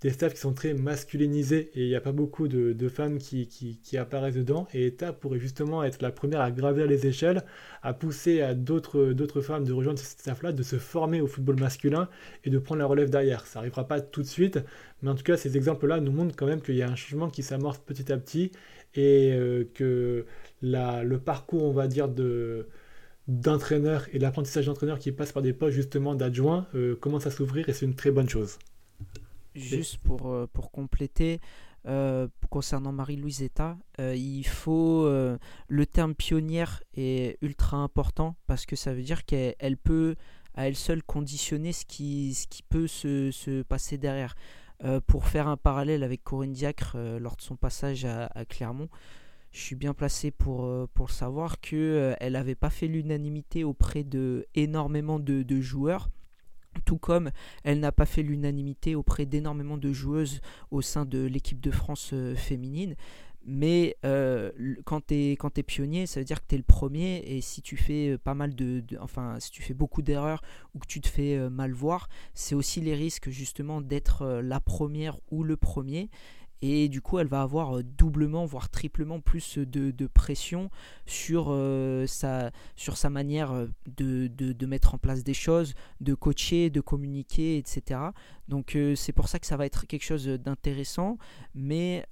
des 0.00 0.10
staffs 0.10 0.34
qui 0.34 0.40
sont 0.40 0.52
très 0.52 0.74
masculinisés 0.74 1.70
et 1.74 1.82
il 1.82 1.88
n'y 1.88 1.94
a 1.94 2.00
pas 2.00 2.10
beaucoup 2.10 2.48
de, 2.48 2.88
femmes 2.88 3.18
qui, 3.18 3.78
apparaissent 3.96 4.34
dedans. 4.34 4.66
Et 4.74 4.86
ETA 4.86 5.12
pourrait 5.12 5.38
justement 5.38 5.84
être 5.84 6.02
la 6.02 6.10
première 6.10 6.40
à 6.40 6.50
gravir 6.50 6.86
les 6.86 7.06
échelles, 7.06 7.44
à 7.82 7.92
pousser 7.92 8.40
à 8.42 8.54
d'autres 8.54 9.40
femmes 9.42 9.64
de 9.64 9.72
rejoindre 9.72 10.00
ce 10.00 10.06
staff-là, 10.06 10.52
de 10.52 10.62
se 10.62 10.76
former 10.76 11.20
au 11.20 11.28
football 11.28 11.60
masculin 11.60 12.08
et 12.44 12.50
de 12.50 12.58
prendre 12.58 12.80
la 12.80 12.86
relève 12.86 13.10
derrière. 13.10 13.46
Ça 13.46 13.60
n'arrivera 13.60 13.86
pas 13.86 14.00
tout 14.00 14.22
de 14.22 14.26
suite, 14.26 14.58
mais 15.02 15.10
en 15.10 15.14
tout 15.14 15.22
cas, 15.22 15.36
ces 15.36 15.56
exemples-là 15.56 16.00
nous 16.00 16.12
montrent 16.12 16.34
quand 16.34 16.46
même 16.46 16.62
qu'il 16.62 16.74
y 16.74 16.82
a 16.82 16.88
un 16.88 16.96
changement 16.96 17.30
qui 17.30 17.44
s'amorce 17.44 17.78
petit 17.78 18.10
à 18.10 18.16
petit 18.16 18.50
et 18.94 19.32
euh, 19.34 19.64
que 19.74 20.26
le 20.62 21.16
parcours, 21.18 21.64
on 21.64 21.72
va 21.72 21.86
dire, 21.86 22.08
de 22.08 22.66
d'entraîneur 23.28 24.06
et 24.12 24.18
l'apprentissage 24.18 24.66
d'entraîneur 24.66 24.98
qui 24.98 25.12
passe 25.12 25.32
par 25.32 25.42
des 25.42 25.52
postes 25.52 25.74
justement 25.74 26.14
d'adjoint 26.14 26.66
euh, 26.74 26.96
commence 26.96 27.26
à 27.26 27.30
s'ouvrir 27.30 27.68
et 27.68 27.72
c'est 27.72 27.86
une 27.86 27.94
très 27.94 28.10
bonne 28.10 28.28
chose. 28.28 28.58
Juste 29.54 29.98
pour, 29.98 30.32
euh, 30.32 30.46
pour 30.52 30.70
compléter, 30.70 31.40
concernant 32.48 32.92
Marie-Louise 32.92 33.42
Eta, 33.42 33.76
il 33.98 34.46
faut 34.46 35.04
le 35.08 35.86
terme 35.86 36.14
pionnière 36.14 36.80
est 36.94 37.38
ultra 37.42 37.78
important 37.78 38.36
parce 38.46 38.66
que 38.66 38.76
ça 38.76 38.94
veut 38.94 39.02
dire 39.02 39.24
qu'elle 39.24 39.76
peut 39.76 40.14
à 40.54 40.68
elle 40.68 40.76
seule 40.76 41.02
conditionner 41.02 41.72
ce 41.72 41.84
qui, 41.84 42.34
ce 42.34 42.46
qui 42.46 42.62
peut 42.62 42.86
se, 42.86 43.32
se 43.32 43.62
passer 43.62 43.98
derrière. 43.98 44.36
pour 45.08 45.26
faire 45.26 45.48
un 45.48 45.56
parallèle 45.56 46.04
avec 46.04 46.22
Corinne 46.22 46.52
Diacre 46.52 46.96
lors 47.18 47.34
de 47.34 47.42
son 47.42 47.56
passage 47.56 48.04
à 48.04 48.44
Clermont, 48.48 48.88
je 49.52 49.60
suis 49.60 49.76
bien 49.76 49.94
placé 49.94 50.30
pour, 50.30 50.88
pour 50.94 51.10
savoir 51.10 51.60
qu'elle 51.60 52.16
elle 52.20 52.32
n'avait 52.32 52.54
pas 52.54 52.70
fait 52.70 52.86
l'unanimité 52.86 53.64
auprès 53.64 54.02
de 54.04 54.46
énormément 54.54 55.18
de, 55.18 55.60
joueurs 55.60 56.08
tout 56.86 56.96
comme 56.96 57.30
elle 57.64 57.80
n'a 57.80 57.92
pas 57.92 58.06
fait 58.06 58.22
l'unanimité 58.22 58.94
auprès 58.94 59.26
d'énormément 59.26 59.76
de 59.76 59.92
joueuses 59.92 60.40
au 60.70 60.80
sein 60.80 61.04
de 61.04 61.22
l'équipe 61.22 61.60
de 61.60 61.70
France 61.70 62.14
féminine. 62.34 62.96
Mais 63.44 63.96
euh, 64.04 64.52
quand 64.84 65.06
tu 65.06 65.14
es, 65.32 65.62
pionnier, 65.62 66.06
ça 66.06 66.20
veut 66.20 66.24
dire 66.24 66.40
que 66.40 66.46
tu 66.48 66.54
es 66.54 66.58
le 66.58 66.64
premier. 66.64 67.18
Et 67.26 67.40
si 67.40 67.60
tu 67.60 67.76
fais 67.76 68.10
euh, 68.10 68.18
pas 68.18 68.34
mal 68.34 68.54
de, 68.54 68.84
Enfin, 69.00 69.36
si 69.40 69.50
tu 69.50 69.62
fais 69.62 69.74
beaucoup 69.74 70.02
d'erreurs 70.02 70.42
ou 70.74 70.78
que 70.78 70.86
tu 70.86 71.00
te 71.00 71.08
fais 71.08 71.36
euh, 71.36 71.50
mal 71.50 71.72
voir, 71.72 72.08
c'est 72.34 72.54
aussi 72.54 72.80
les 72.80 72.94
risques 72.94 73.30
justement 73.30 73.80
d'être 73.80 74.40
la 74.42 74.60
première 74.60 75.18
ou 75.30 75.42
le 75.42 75.56
premier 75.56 76.08
et 76.62 76.88
du 76.88 77.02
coup 77.02 77.18
elle 77.18 77.26
va 77.26 77.42
avoir 77.42 77.76
euh, 77.76 77.82
doublement 77.82 78.46
voire 78.46 78.70
triplement 78.70 79.20
plus 79.20 79.58
de, 79.58 80.06
pression 80.06 80.70
sur, 81.06 81.46
euh, 81.48 82.06
sa, 82.06 82.52
sur 82.76 82.96
sa 82.96 83.10
manière 83.10 83.52
euh, 83.52 83.66
de, 83.96 84.28
de, 84.28 84.66
mettre 84.66 84.94
en 84.94 84.98
place 84.98 85.24
des 85.24 85.34
choses, 85.34 85.74
de 86.00 86.14
coacher, 86.14 86.70
de 86.70 86.80
communiquer, 86.80 87.58
etc. 87.58 88.00
Donc 88.48 88.76
c'est 88.94 89.12
pour 89.12 89.28
ça 89.28 89.38
que 89.38 89.46
ça 89.46 89.56
va 89.56 89.66
être 89.66 89.86
quelque 89.86 90.04
chose 90.04 90.26
d'intéressant, 90.26 91.18
mais 91.54 92.06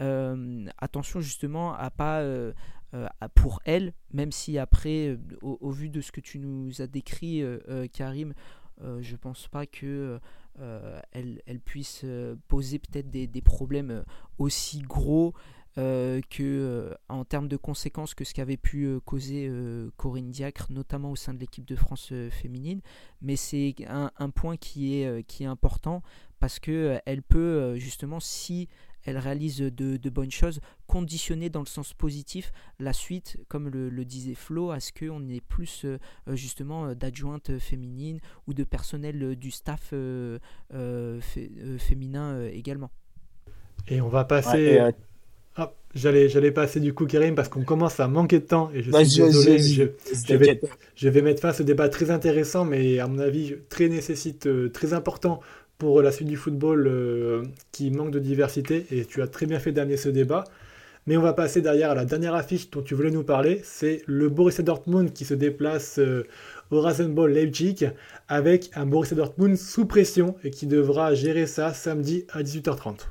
attention 0.79 1.21
justement 1.21 1.75
à 1.75 1.91
pas... 1.91 2.25
pour 3.35 3.61
elle, 3.65 3.93
même 4.13 4.33
si 4.33 4.59
après, 4.59 5.19
au, 5.43 5.71
vu 5.71 5.89
de 5.89 6.01
ce 6.01 6.11
que 6.11 6.21
tu 6.21 6.39
nous 6.39 6.83
as 6.83 6.87
décrit, 6.87 7.43
Karim, 7.93 8.35
je 9.01 9.17
pense 9.17 9.49
pas 9.49 9.67
que 9.67 10.21
euh, 10.59 11.01
elle, 11.13 11.61
puisse 11.61 12.03
euh, 12.05 12.37
poser 12.49 12.79
peut-être 12.79 13.09
des, 13.09 13.27
des, 13.27 13.41
problèmes 13.41 13.91
euh, 13.91 14.03
aussi 14.39 14.81
gros 14.81 15.33
que 15.77 16.95
en 17.09 17.25
termes 17.25 17.49
de 17.49 17.57
conséquences 17.57 18.13
que 18.13 18.25
ce 18.25 18.35
qu'avait 18.35 18.59
pu 18.59 18.99
causer 19.07 19.51
Corinne 19.97 20.31
Diacre, 20.31 20.67
notamment 20.69 21.11
au 21.11 21.17
sein 21.17 21.33
de 21.33 21.39
l'équipe 21.39 21.65
de 21.65 21.75
France 21.75 22.13
féminine. 22.31 22.83
Mais 23.23 23.37
c'est 23.37 23.75
un, 23.89 24.11
un, 24.19 24.29
point 24.29 24.59
qui 24.59 24.97
est, 24.97 25.23
qui 25.23 25.45
est 25.45 25.47
important 25.47 26.03
parce 26.39 26.59
que 26.59 27.01
elle 27.07 27.23
peut 27.23 27.77
justement, 27.79 28.21
si 28.21 28.69
elle 29.05 29.19
réalise 29.19 29.59
de, 29.59 30.11
bonnes 30.11 30.31
choses, 30.31 30.61
conditionner 30.87 31.51
dans 31.51 31.61
le 31.61 31.67
sens 31.67 31.95
positif 31.95 32.53
la 32.79 32.93
suite, 32.93 33.39
comme 33.49 33.69
le, 33.69 34.05
disait 34.05 34.35
Flo, 34.35 34.71
à 34.71 34.81
ce 34.81 34.93
qu'on 34.93 35.29
ait 35.29 35.41
plus 35.41 35.85
euh, 35.85 35.99
justement 36.35 36.87
euh, 36.87 36.95
d'adjointes 36.95 37.59
féminines 37.59 38.21
ou 38.47 38.55
de 38.55 38.65
personnel 38.65 39.23
euh, 39.23 39.37
du 39.37 39.51
staff 39.51 39.95
féminin 41.79 42.47
également. 42.53 42.91
Et 43.89 44.01
on 44.01 44.09
va 44.09 44.25
passer... 44.25 44.81
Ah, 45.57 45.75
j'allais, 45.95 46.29
j'allais 46.29 46.53
passer 46.53 46.79
du 46.79 46.95
coup, 46.95 47.07
Karim, 47.07 47.35
parce 47.35 47.49
qu'on 47.49 47.65
commence 47.65 47.99
à 47.99 48.07
manquer 48.07 48.39
de 48.39 48.47
temps 48.47 48.71
et 48.73 48.83
je 48.83 48.93
suis 48.93 49.23
désolé. 49.23 49.59
Je, 49.59 49.83
vais, 50.37 50.61
je, 50.95 51.09
vais, 51.09 51.23
mettre 51.23 51.43
fin 51.43 51.49
à 51.49 51.53
ce 51.53 51.65
débat 51.65 51.89
très 51.89 52.13
intéressant, 52.13 52.65
mais 52.65 53.01
à 53.01 53.09
mon 53.09 53.19
avis 53.19 53.57
très 53.69 53.89
nécessite, 53.89 54.49
très 54.73 54.95
important 54.95 55.41
pour 55.81 56.03
la 56.03 56.13
suite 56.13 56.29
du 56.29 56.37
football 56.37 56.87
euh, 56.87 57.43
qui 57.73 57.91
manque 57.91 58.11
de 58.11 58.19
diversité, 58.19 58.87
et 58.93 59.07
tu 59.07 59.23
as 59.23 59.27
très 59.27 59.47
bien 59.47 59.59
fait 59.59 59.73
d'amener 59.73 59.97
ce 59.97 60.11
débat. 60.11 60.45
Mais 61.07 61.17
on 61.17 61.23
va 61.23 61.33
passer 61.33 61.63
derrière 61.63 61.91
à 61.91 61.95
la 61.95 62.05
dernière 62.05 62.35
affiche 62.35 62.71
dont 62.71 62.83
tu 62.83 62.95
voulais 62.95 63.11
nous 63.11 63.25
parler, 63.25 63.63
c'est 63.65 64.03
le 64.07 64.29
Borussia 64.29 64.63
Dortmund 64.63 65.15
qui 65.15 65.25
se 65.25 65.33
déplace 65.33 65.99
euh, 65.99 66.27
au 66.71 66.83
Rasenball 66.83 67.33
Leipzig 67.33 67.89
avec 68.29 68.71
un 68.75 68.85
Borussia 68.85 69.17
Dortmund 69.17 69.57
sous 69.57 69.87
pression 69.87 70.37
et 70.45 70.51
qui 70.51 70.67
devra 70.67 71.15
gérer 71.15 71.47
ça 71.47 71.73
samedi 71.73 72.27
à 72.31 72.43
18h30. 72.43 73.07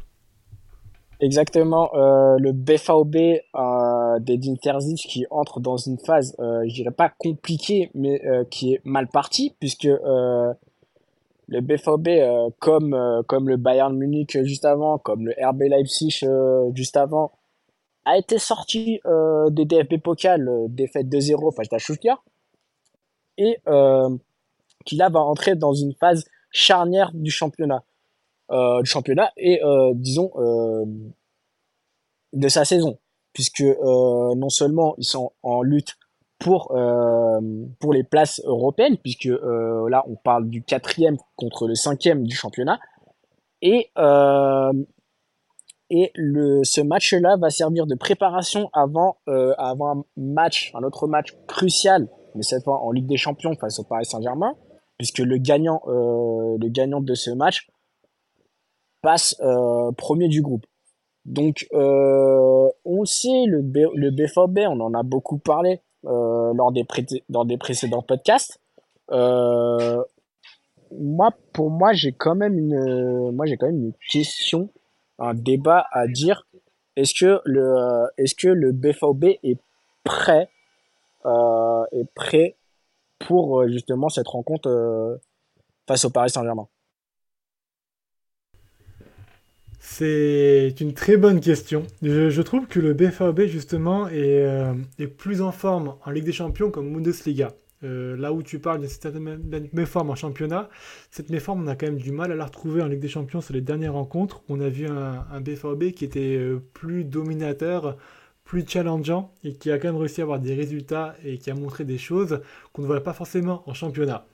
Exactement, 1.21 1.89
euh, 1.95 2.37
le 2.37 2.53
BVB 2.53 3.41
euh, 3.55 4.19
Dinterzic 4.19 4.99
qui 5.09 5.25
entre 5.31 5.59
dans 5.59 5.75
une 5.75 5.97
phase, 5.97 6.35
je 6.39 6.71
dirais 6.71 6.91
pas 6.91 7.11
compliquée, 7.17 7.89
mais 7.95 8.21
qui 8.51 8.75
est 8.75 8.81
mal 8.85 9.07
partie, 9.07 9.55
puisque 9.59 9.89
le 11.49 11.61
BVB 11.61 12.07
euh, 12.07 12.49
comme 12.59 12.93
euh, 12.93 13.23
comme 13.23 13.49
le 13.49 13.57
Bayern 13.57 13.95
Munich 13.95 14.37
juste 14.43 14.65
avant, 14.65 14.97
comme 14.99 15.27
le 15.27 15.33
RB 15.43 15.63
Leipzig 15.63 16.19
euh, 16.23 16.69
juste 16.75 16.95
avant, 16.95 17.31
a 18.05 18.17
été 18.17 18.37
sorti 18.37 19.01
des 19.51 19.65
DFB 19.65 20.01
Pokal, 20.01 20.49
défaite 20.69 21.07
2-0 21.07 21.53
face 21.53 21.71
à 21.71 21.77
Stuttgart, 21.77 22.23
et 23.37 23.57
qui 24.85 24.95
là 24.95 25.09
va 25.09 25.19
entrer 25.19 25.55
dans 25.55 25.73
une 25.73 25.93
phase 25.93 26.25
charnière 26.49 27.11
du 27.13 27.29
championnat, 27.29 27.83
du 28.49 28.85
championnat 28.85 29.31
et 29.37 29.61
disons 29.93 30.31
de 32.33 32.47
sa 32.47 32.65
saison, 32.65 32.97
puisque 33.33 33.61
non 33.61 34.49
seulement 34.49 34.95
ils 34.97 35.05
sont 35.05 35.33
en 35.43 35.61
lutte 35.61 35.99
pour 36.39 36.71
euh, 36.71 37.39
pour 37.79 37.93
les 37.93 38.03
places 38.03 38.41
européennes 38.45 38.97
puisque 38.97 39.27
euh, 39.27 39.89
là 39.89 40.03
on 40.07 40.15
parle 40.15 40.47
du 40.47 40.63
quatrième 40.63 41.17
contre 41.35 41.67
le 41.67 41.75
cinquième 41.75 42.25
du 42.25 42.35
championnat. 42.35 42.79
Et 43.61 43.91
euh, 43.97 44.71
et 45.89 46.11
le 46.15 46.63
ce 46.63 46.79
match 46.79 47.13
là 47.13 47.35
va 47.37 47.49
servir 47.49 47.85
de 47.85 47.95
préparation 47.95 48.69
avant 48.73 49.17
avant 49.57 49.99
un 49.99 50.03
match 50.15 50.71
un 50.75 50.83
autre 50.83 51.07
match 51.07 51.35
crucial 51.47 52.07
mais 52.35 52.43
cette 52.43 52.63
fois 52.63 52.81
en 52.81 52.91
Ligue 52.91 53.07
des 53.07 53.17
Champions 53.17 53.53
face 53.59 53.79
au 53.79 53.83
Paris 53.83 54.05
Saint-Germain 54.05 54.55
puisque 54.97 55.19
le 55.19 55.37
gagnant 55.37 55.81
le 55.87 56.69
gagnant 56.69 57.01
de 57.01 57.15
ce 57.15 57.31
match 57.31 57.67
passe 59.01 59.35
premier 59.97 60.27
du 60.29 60.41
groupe. 60.41 60.65
Donc 61.25 61.67
on 61.73 63.05
sait 63.05 63.45
le 63.47 63.61
B, 63.61 63.79
le 63.95 64.11
BVB 64.11 64.67
on 64.69 64.79
en 64.79 64.93
a 64.93 65.01
beaucoup 65.01 65.39
parlé 65.39 65.81
lors, 66.03 66.71
des 66.71 66.85
dans 67.29 67.45
des 67.45 67.57
précédents 67.57 68.01
podcasts. 68.01 68.59
Euh, 69.11 70.03
moi, 70.91 71.31
pour 71.53 71.69
moi, 71.69 71.93
j'ai 71.93 72.11
quand 72.11 72.35
même 72.35 72.57
une, 72.57 73.31
moi, 73.31 73.45
j'ai 73.45 73.57
quand 73.57 73.67
même 73.67 73.85
une 73.85 73.93
question, 74.11 74.69
un 75.19 75.33
débat 75.33 75.85
à 75.91 76.07
dire. 76.07 76.45
Est-ce 76.95 77.13
que 77.13 77.41
le, 77.45 78.07
est-ce 78.17 78.35
que 78.35 78.47
le 78.47 78.71
BVB 78.71 79.39
est 79.43 79.59
prêt, 80.03 80.49
euh, 81.25 81.83
est 81.91 82.09
prêt 82.13 82.55
pour 83.19 83.67
justement 83.67 84.09
cette 84.09 84.27
rencontre 84.27 85.19
face 85.87 86.05
au 86.05 86.09
Paris 86.09 86.29
Saint-Germain? 86.29 86.67
C'est 89.91 90.75
une 90.79 90.93
très 90.93 91.17
bonne 91.17 91.41
question. 91.41 91.85
Je, 92.03 92.41
trouve 92.41 92.67
que 92.67 92.79
le 92.79 92.93
BVB, 92.93 93.47
justement, 93.47 94.07
euh, 94.13 94.73
est, 94.99 95.07
plus 95.07 95.41
en 95.41 95.51
forme 95.51 95.95
en 96.05 96.11
Ligue 96.11 96.23
des 96.25 96.31
Champions 96.31 96.69
qu'en 96.69 96.83
Bundesliga. 96.83 97.53
Euh, 97.83 98.15
là 98.15 98.31
où 98.31 98.43
tu 98.43 98.59
parles 98.59 98.81
de 98.81 98.87
cette 98.87 99.07
méforme 99.73 100.11
en 100.11 100.15
championnat, 100.15 100.69
cette 101.09 101.29
méforme, 101.31 101.63
on 101.63 101.67
a 101.67 101.75
quand 101.75 101.87
même 101.87 101.97
du 101.97 102.11
mal 102.11 102.31
à 102.31 102.35
la 102.35 102.45
retrouver 102.45 102.83
en 102.83 102.87
Ligue 102.87 102.99
des 102.99 103.09
Champions 103.09 103.41
sur 103.41 103.53
les 103.53 103.61
dernières 103.61 103.93
rencontres. 103.93 104.43
On 104.47 104.61
a 104.61 104.69
vu 104.69 104.87
un, 104.87 105.25
un 105.33 105.41
qui 105.41 106.05
était 106.05 106.37
euh, 106.37 106.61
plus 106.73 107.03
dominateur, 107.03 107.97
plus 108.45 108.65
challengeant 108.65 109.33
et 109.43 109.53
qui 109.53 109.71
a 109.71 109.79
quand 109.79 109.87
même 109.87 109.97
réussi 109.97 110.21
à 110.21 110.23
avoir 110.23 110.39
des 110.39 110.53
résultats 110.53 111.15
et 111.25 111.39
qui 111.39 111.49
a 111.49 111.55
montré 111.55 111.83
des 111.83 111.97
choses 111.97 112.41
qu'on 112.73 112.83
ne 112.83 112.87
voit 112.87 113.03
pas 113.03 113.13
forcément 113.13 113.63
en 113.65 113.73
championnat. 113.73 114.27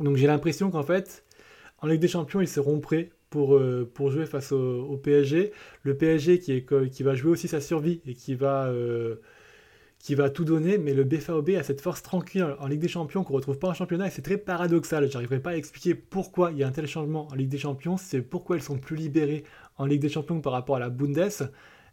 Donc 0.00 0.16
j'ai 0.16 0.26
l'impression 0.26 0.70
qu'en 0.70 0.82
fait, 0.82 1.22
en 1.82 1.86
Ligue 1.86 2.00
des 2.00 2.08
Champions, 2.08 2.40
ils 2.40 2.48
seront 2.48 2.80
prêts 2.80 3.10
pour, 3.30 3.56
euh, 3.56 3.88
pour 3.94 4.10
jouer 4.10 4.26
face 4.26 4.52
au, 4.52 4.96
PSG. 4.96 5.52
Le 5.84 5.96
PSG 5.96 6.38
qui, 6.40 6.52
est, 6.52 6.90
qui 6.90 7.02
va 7.02 7.14
jouer 7.14 7.30
aussi 7.30 7.48
sa 7.48 7.60
survie 7.60 8.00
et 8.06 8.14
qui 8.14 8.34
va, 8.34 8.66
euh, 8.66 9.16
qui 10.00 10.14
va 10.14 10.30
tout 10.30 10.44
donner, 10.44 10.78
mais 10.78 10.94
le 10.94 11.04
BFAOB 11.04 11.50
a 11.50 11.62
cette 11.62 11.80
force 11.80 12.02
tranquille 12.02 12.46
en 12.58 12.66
Ligue 12.66 12.80
des 12.80 12.88
Champions 12.88 13.22
qu'on 13.22 13.34
ne 13.34 13.38
retrouve 13.38 13.58
pas 13.58 13.68
en 13.68 13.74
championnat 13.74 14.08
et 14.08 14.10
c'est 14.10 14.22
très 14.22 14.36
paradoxal. 14.36 15.10
J'arriverai 15.10 15.40
pas 15.40 15.50
à 15.50 15.56
expliquer 15.56 15.94
pourquoi 15.94 16.50
il 16.50 16.58
y 16.58 16.64
a 16.64 16.66
un 16.66 16.72
tel 16.72 16.86
changement 16.86 17.28
en 17.30 17.34
Ligue 17.34 17.48
des 17.48 17.58
Champions, 17.58 17.96
c'est 17.96 18.20
pourquoi 18.20 18.56
ils 18.56 18.62
sont 18.62 18.78
plus 18.78 18.96
libérés 18.96 19.44
en 19.78 19.86
Ligue 19.86 20.02
des 20.02 20.08
Champions 20.08 20.40
par 20.40 20.52
rapport 20.52 20.76
à 20.76 20.80
la 20.80 20.90
Bundes. 20.90 21.50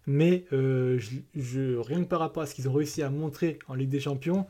Mais 0.07 0.45
euh, 0.53 0.97
rien 1.35 2.03
que 2.03 2.07
par 2.07 2.19
rapport 2.19 2.41
à 2.41 2.45
ce 2.45 2.55
qu'ils 2.55 2.69
ont 2.69 2.73
réussi 2.73 3.03
à 3.03 3.09
montrer 3.09 3.59
en 3.67 3.75
Ligue 3.75 3.89
des 3.89 3.99
Champions, 3.99 4.47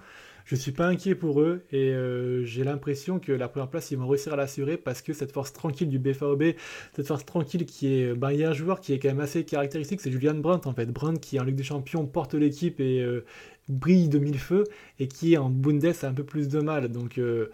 je 0.47 0.55
suis 0.55 0.71
pas 0.71 0.87
inquiet 0.87 1.13
pour 1.13 1.41
eux 1.41 1.65
et 1.71 1.89
euh, 1.89 2.45
j'ai 2.45 2.63
l'impression 2.63 3.19
que 3.19 3.33
la 3.33 3.49
première 3.49 3.69
place, 3.69 3.91
ils 3.91 3.97
vont 3.97 4.07
réussir 4.07 4.33
à 4.33 4.37
l'assurer 4.37 4.77
parce 4.77 5.01
que 5.01 5.11
cette 5.11 5.33
force 5.33 5.51
tranquille 5.51 5.89
du 5.89 5.99
BFAOB, 5.99 6.55
cette 6.95 7.05
force 7.05 7.25
tranquille 7.25 7.65
qui 7.65 7.99
est. 7.99 8.13
Ben, 8.13 8.31
il 8.31 8.39
y 8.39 8.45
a 8.45 8.49
un 8.49 8.53
joueur 8.53 8.79
qui 8.79 8.93
est 8.93 8.99
quand 8.99 9.09
même 9.09 9.19
assez 9.19 9.43
caractéristique, 9.43 9.99
c'est 9.99 10.09
Julian 10.09 10.35
Brandt 10.35 10.65
en 10.67 10.73
fait. 10.73 10.85
Brandt 10.85 11.19
qui 11.19 11.37
en 11.37 11.43
Ligue 11.43 11.57
des 11.57 11.63
Champions 11.63 12.05
porte 12.05 12.33
l'équipe 12.33 12.79
et 12.79 13.01
euh, 13.01 13.25
brille 13.67 14.07
de 14.07 14.19
mille 14.19 14.39
feux 14.39 14.63
et 14.99 15.09
qui 15.09 15.37
en 15.37 15.49
Bundes 15.49 15.83
a 15.85 16.07
un 16.07 16.13
peu 16.13 16.23
plus 16.23 16.47
de 16.47 16.61
mal. 16.61 16.87
Donc. 16.87 17.17
Euh, 17.17 17.51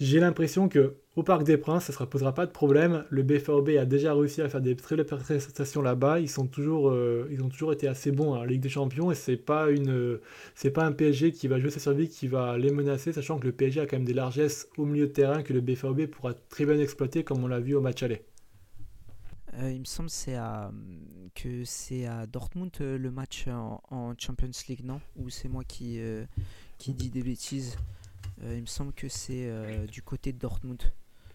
j'ai 0.00 0.20
l'impression 0.20 0.68
que 0.68 0.94
au 1.18 1.24
Parc 1.24 1.42
des 1.42 1.56
Princes, 1.56 1.86
ça 1.86 1.92
ne 1.92 1.98
se 1.98 2.04
posera 2.04 2.32
pas 2.32 2.46
de 2.46 2.52
problème. 2.52 3.04
Le 3.10 3.24
BFAOB 3.24 3.70
a 3.70 3.84
déjà 3.86 4.14
réussi 4.14 4.40
à 4.40 4.48
faire 4.48 4.60
des 4.60 4.76
très 4.76 4.94
belles 4.94 5.04
prestations 5.04 5.82
là-bas. 5.82 6.20
Ils, 6.20 6.28
sont 6.28 6.46
toujours, 6.46 6.90
euh, 6.90 7.28
ils 7.32 7.42
ont 7.42 7.48
toujours 7.48 7.72
été 7.72 7.88
assez 7.88 8.12
bons 8.12 8.34
en 8.34 8.44
Ligue 8.44 8.60
des 8.60 8.68
Champions 8.68 9.10
et 9.10 9.16
c'est 9.16 9.36
pas 9.36 9.68
une, 9.68 10.20
pas 10.72 10.84
un 10.84 10.92
PSG 10.92 11.32
qui 11.32 11.48
va 11.48 11.58
jouer 11.58 11.70
sa 11.70 11.80
survie 11.80 12.08
qui 12.08 12.28
va 12.28 12.56
les 12.56 12.70
menacer, 12.70 13.12
sachant 13.12 13.40
que 13.40 13.46
le 13.46 13.52
PSG 13.52 13.80
a 13.80 13.86
quand 13.86 13.96
même 13.96 14.06
des 14.06 14.14
largesses 14.14 14.68
au 14.76 14.84
milieu 14.84 15.08
de 15.08 15.12
terrain 15.12 15.42
que 15.42 15.52
le 15.52 15.60
BFAOB 15.60 16.06
pourra 16.06 16.34
très 16.34 16.64
bien 16.64 16.78
exploiter, 16.78 17.24
comme 17.24 17.42
on 17.42 17.48
l'a 17.48 17.58
vu 17.58 17.74
au 17.74 17.80
match 17.80 18.00
aller. 18.04 18.22
il 19.60 19.80
me 19.80 19.84
semble 19.86 20.10
que 21.34 21.64
c'est 21.64 22.06
à 22.06 22.26
Dortmund 22.28 22.70
le 22.78 23.10
match 23.10 23.48
en, 23.48 24.14
Champions 24.18 24.52
League, 24.68 24.84
non? 24.84 25.00
Ou 25.16 25.30
c'est 25.30 25.48
moi 25.48 25.64
qui, 25.64 25.98
qui 26.78 26.94
dis 26.94 27.10
des 27.10 27.24
bêtises? 27.24 27.76
Il 28.40 28.60
me 28.60 28.66
semble 28.66 28.92
que 28.92 29.08
c'est 29.08 29.50
du 29.90 30.00
côté 30.00 30.32
de 30.32 30.38
Dortmund. 30.38 30.80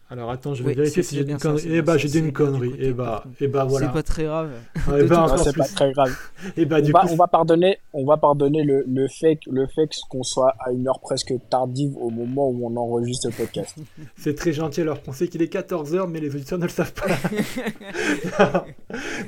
Alors 0.10 0.30
attends, 0.30 0.54
je 0.54 0.64
vais 0.64 0.74
vérifier 0.74 1.02
si 1.02 1.16
j'ai 1.16 1.24
dit 1.24 1.32
une 1.32 1.40
connerie. 1.40 1.64
Eh 1.70 1.82
bah, 1.82 1.98
j'ai 1.98 2.08
dit 2.08 2.20
une 2.20 2.34
connerie. 2.34 2.74
Et 2.78 2.90
eh 2.90 2.94
bah, 2.94 3.24
et 3.40 3.46
eh 3.46 3.48
bah 3.48 3.64
voilà. 3.64 3.88
C'est 3.88 3.94
pas 3.94 4.04
très 4.04 4.24
grave. 4.26 4.52
Eh 5.00 5.04
bah, 5.06 5.36
c'est 5.38 5.56
pas 5.56 5.66
très 5.66 5.92
grave. 5.92 6.16
Et 6.58 6.66
bah, 6.66 6.82
du 6.82 6.92
on, 6.92 7.00
coup, 7.00 7.08
va, 7.08 7.14
on 7.14 7.16
va 7.16 7.28
pardonner, 7.28 7.80
on 7.94 8.06
va 8.06 8.18
pardonner 8.18 8.64
le, 8.64 8.84
le 8.88 9.08
fait, 9.08 9.40
le 9.50 9.66
fait 9.66 9.90
qu'on 10.10 10.24
soit 10.24 10.54
à 10.60 10.72
une 10.72 10.88
heure 10.88 11.00
presque 11.00 11.34
tardive 11.50 11.98
au 11.98 12.10
moment 12.10 12.50
où 12.50 12.68
on 12.68 12.76
enregistre 12.76 13.28
le 13.28 13.34
podcast. 13.34 13.76
C'est 14.18 14.36
très 14.36 14.52
gentil 14.54 14.82
alors 14.82 15.02
qu'on 15.02 15.14
sait 15.14 15.28
qu'il 15.28 15.42
est 15.42 15.52
14h, 15.52 16.08
mais 16.10 16.20
les 16.20 16.36
auditeurs 16.36 16.60
ne 16.60 16.66
le 16.66 16.70
savent 16.70 16.94
pas. 16.94 18.64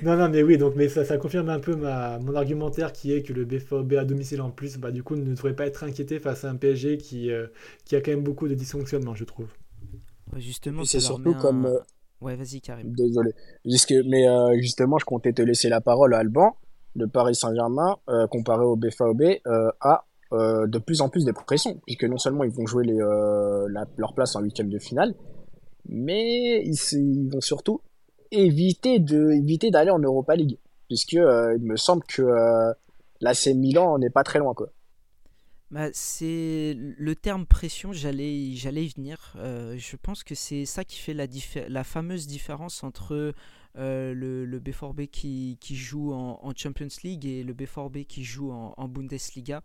non, 0.03 0.17
non, 0.17 0.29
mais 0.29 0.43
oui, 0.43 0.57
donc, 0.57 0.73
mais 0.75 0.89
ça, 0.89 1.05
ça 1.05 1.17
confirme 1.17 1.49
un 1.49 1.59
peu 1.59 1.75
ma, 1.75 2.19
mon 2.19 2.35
argumentaire 2.35 2.91
qui 2.91 3.13
est 3.13 3.23
que 3.23 3.33
le 3.33 3.45
BFOB 3.45 3.93
à 3.93 4.05
domicile 4.05 4.41
en 4.41 4.51
plus, 4.51 4.77
bah, 4.77 4.91
du 4.91 5.03
coup, 5.03 5.15
ne 5.15 5.33
devrait 5.33 5.55
pas 5.55 5.65
être 5.65 5.83
inquiété 5.83 6.19
face 6.19 6.43
à 6.43 6.49
un 6.49 6.55
PSG 6.55 6.97
qui, 6.97 7.31
euh, 7.31 7.47
qui 7.85 7.95
a 7.95 8.01
quand 8.01 8.11
même 8.11 8.23
beaucoup 8.23 8.47
de 8.47 8.53
dysfonctionnements, 8.53 9.15
je 9.15 9.23
trouve. 9.23 9.47
Justement, 10.39 10.83
c'est 10.83 10.99
surtout 10.99 11.33
comme. 11.35 11.65
Euh, 11.65 11.79
ouais, 12.21 12.35
vas-y, 12.35 12.61
Karim. 12.61 12.93
Désolé. 12.93 13.31
mais 14.05 14.27
euh, 14.27 14.55
justement, 14.59 14.97
je 14.97 15.05
comptais 15.05 15.33
te 15.33 15.41
laisser 15.41 15.69
la 15.69 15.81
parole 15.81 16.13
à 16.13 16.19
Alban 16.19 16.55
de 16.95 17.05
Paris 17.05 17.35
Saint-Germain, 17.35 17.97
euh, 18.09 18.27
comparé 18.27 18.63
au 18.63 18.75
BFAOB, 18.75 19.21
a 19.81 20.05
de 20.31 20.77
plus 20.79 21.01
en 21.01 21.09
plus 21.09 21.23
de 21.23 21.31
pression, 21.31 21.79
puisque 21.85 22.03
non 22.03 22.17
seulement 22.17 22.43
ils 22.43 22.51
vont 22.51 22.65
jouer 22.65 22.85
les, 22.85 22.97
leur 22.97 24.13
place 24.13 24.35
en 24.35 24.41
huitième 24.41 24.69
de 24.69 24.79
finale, 24.79 25.13
mais 25.87 26.63
ils, 26.65 27.29
vont 27.31 27.41
surtout 27.41 27.81
éviter 28.31 28.99
de 28.99 29.31
éviter 29.31 29.71
d'aller 29.71 29.91
en 29.91 29.99
Europa 29.99 30.35
League, 30.35 30.57
puisque 30.87 31.13
il 31.13 31.61
me 31.61 31.77
semble 31.77 32.03
que 32.03 32.23
l'AC 33.21 33.47
Milan 33.55 33.97
n'est 33.97 34.09
pas 34.09 34.23
très 34.23 34.39
loin, 34.39 34.53
quoi. 34.53 34.69
Bah, 35.75 35.89
c'est 35.91 36.73
le 36.77 37.15
terme 37.15 37.45
pression, 37.45 37.91
j'allais 37.91 38.53
j'allais 38.53 38.85
y 38.85 38.87
venir. 38.87 39.33
Euh, 39.35 39.75
je 39.77 39.97
pense 39.97 40.23
que 40.23 40.33
c'est 40.33 40.63
ça 40.63 40.85
qui 40.85 40.97
fait 41.01 41.13
la, 41.13 41.83
fameuse 41.83 42.27
différence 42.27 42.81
entre 42.85 43.33
euh, 43.77 44.13
le, 44.13 44.45
le 44.45 44.59
B4B 44.61 45.09
qui, 45.09 45.57
joue 45.75 46.13
en, 46.13 46.53
Champions 46.55 46.87
League 47.03 47.25
et 47.25 47.43
le 47.43 47.53
B4B 47.53 48.05
qui 48.05 48.23
joue 48.23 48.53
en, 48.53 48.73
en 48.77 48.87
Bundesliga. 48.87 49.63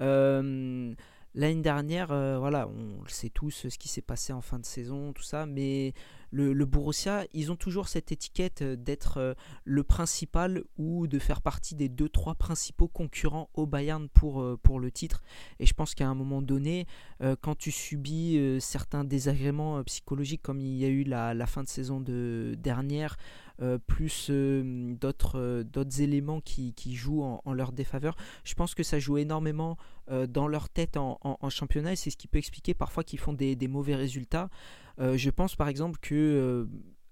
Euh, 0.00 0.94
L'année 1.34 1.62
dernière, 1.62 2.08
voilà, 2.08 2.68
on 2.68 3.06
sait 3.06 3.30
tous 3.30 3.50
ce 3.68 3.78
qui 3.78 3.88
s'est 3.88 4.02
passé 4.02 4.32
en 4.32 4.40
fin 4.40 4.58
de 4.58 4.66
saison, 4.66 5.12
tout 5.12 5.22
ça, 5.22 5.46
mais 5.46 5.94
le, 6.32 6.64
Borussia, 6.64 7.24
ils 7.32 7.50
ont 7.50 7.56
toujours 7.56 7.88
cette 7.88 8.12
étiquette 8.12 8.62
euh, 8.62 8.76
d'être 8.76 9.18
euh, 9.18 9.34
le 9.64 9.82
principal 9.82 10.62
ou 10.78 11.06
de 11.06 11.18
faire 11.18 11.42
partie 11.42 11.74
des 11.74 11.88
deux 11.88 12.08
trois 12.08 12.34
principaux 12.34 12.88
concurrents 12.88 13.50
au 13.54 13.66
Bayern 13.66 14.08
pour, 14.08 14.40
euh, 14.40 14.58
pour 14.62 14.78
le 14.78 14.90
titre. 14.90 15.22
Et 15.58 15.66
je 15.66 15.74
pense 15.74 15.94
qu'à 15.94 16.08
un 16.08 16.14
moment 16.14 16.42
donné, 16.42 16.86
quand 17.40 17.56
tu 17.56 17.70
subis 17.70 18.58
certains 18.60 19.04
désagréments 19.04 19.82
psychologiques 19.84 20.42
comme 20.42 20.60
il 20.60 20.76
y 20.76 20.84
a 20.84 20.88
eu 20.88 21.04
la, 21.04 21.34
la 21.34 21.46
fin 21.46 21.62
de 21.62 21.68
saison 21.68 22.00
de, 22.00 22.54
dernière, 22.58 23.16
plus 23.86 24.30
d'autres 24.30 25.62
d'autres 25.62 26.00
éléments 26.00 26.40
qui, 26.40 26.72
qui 26.74 26.94
jouent 26.94 27.22
en, 27.22 27.52
leur 27.52 27.72
défaveur. 27.72 28.16
Je 28.44 28.54
pense 28.54 28.74
que 28.74 28.82
ça 28.82 28.98
joue 28.98 29.18
énormément 29.18 29.76
dans 30.28 30.48
leur 30.48 30.68
tête 30.68 30.96
en, 30.96 31.18
championnat 31.50 31.92
et 31.92 31.96
c'est 31.96 32.10
ce 32.10 32.16
qui 32.16 32.28
peut 32.28 32.38
expliquer 32.38 32.74
parfois 32.74 33.04
qu'ils 33.04 33.18
font 33.18 33.32
des, 33.32 33.68
mauvais 33.68 33.94
résultats. 33.94 34.48
Euh, 35.00 35.16
je 35.16 35.30
pense 35.30 35.56
par 35.56 35.68
exemple 35.68 35.98
que 36.00 36.14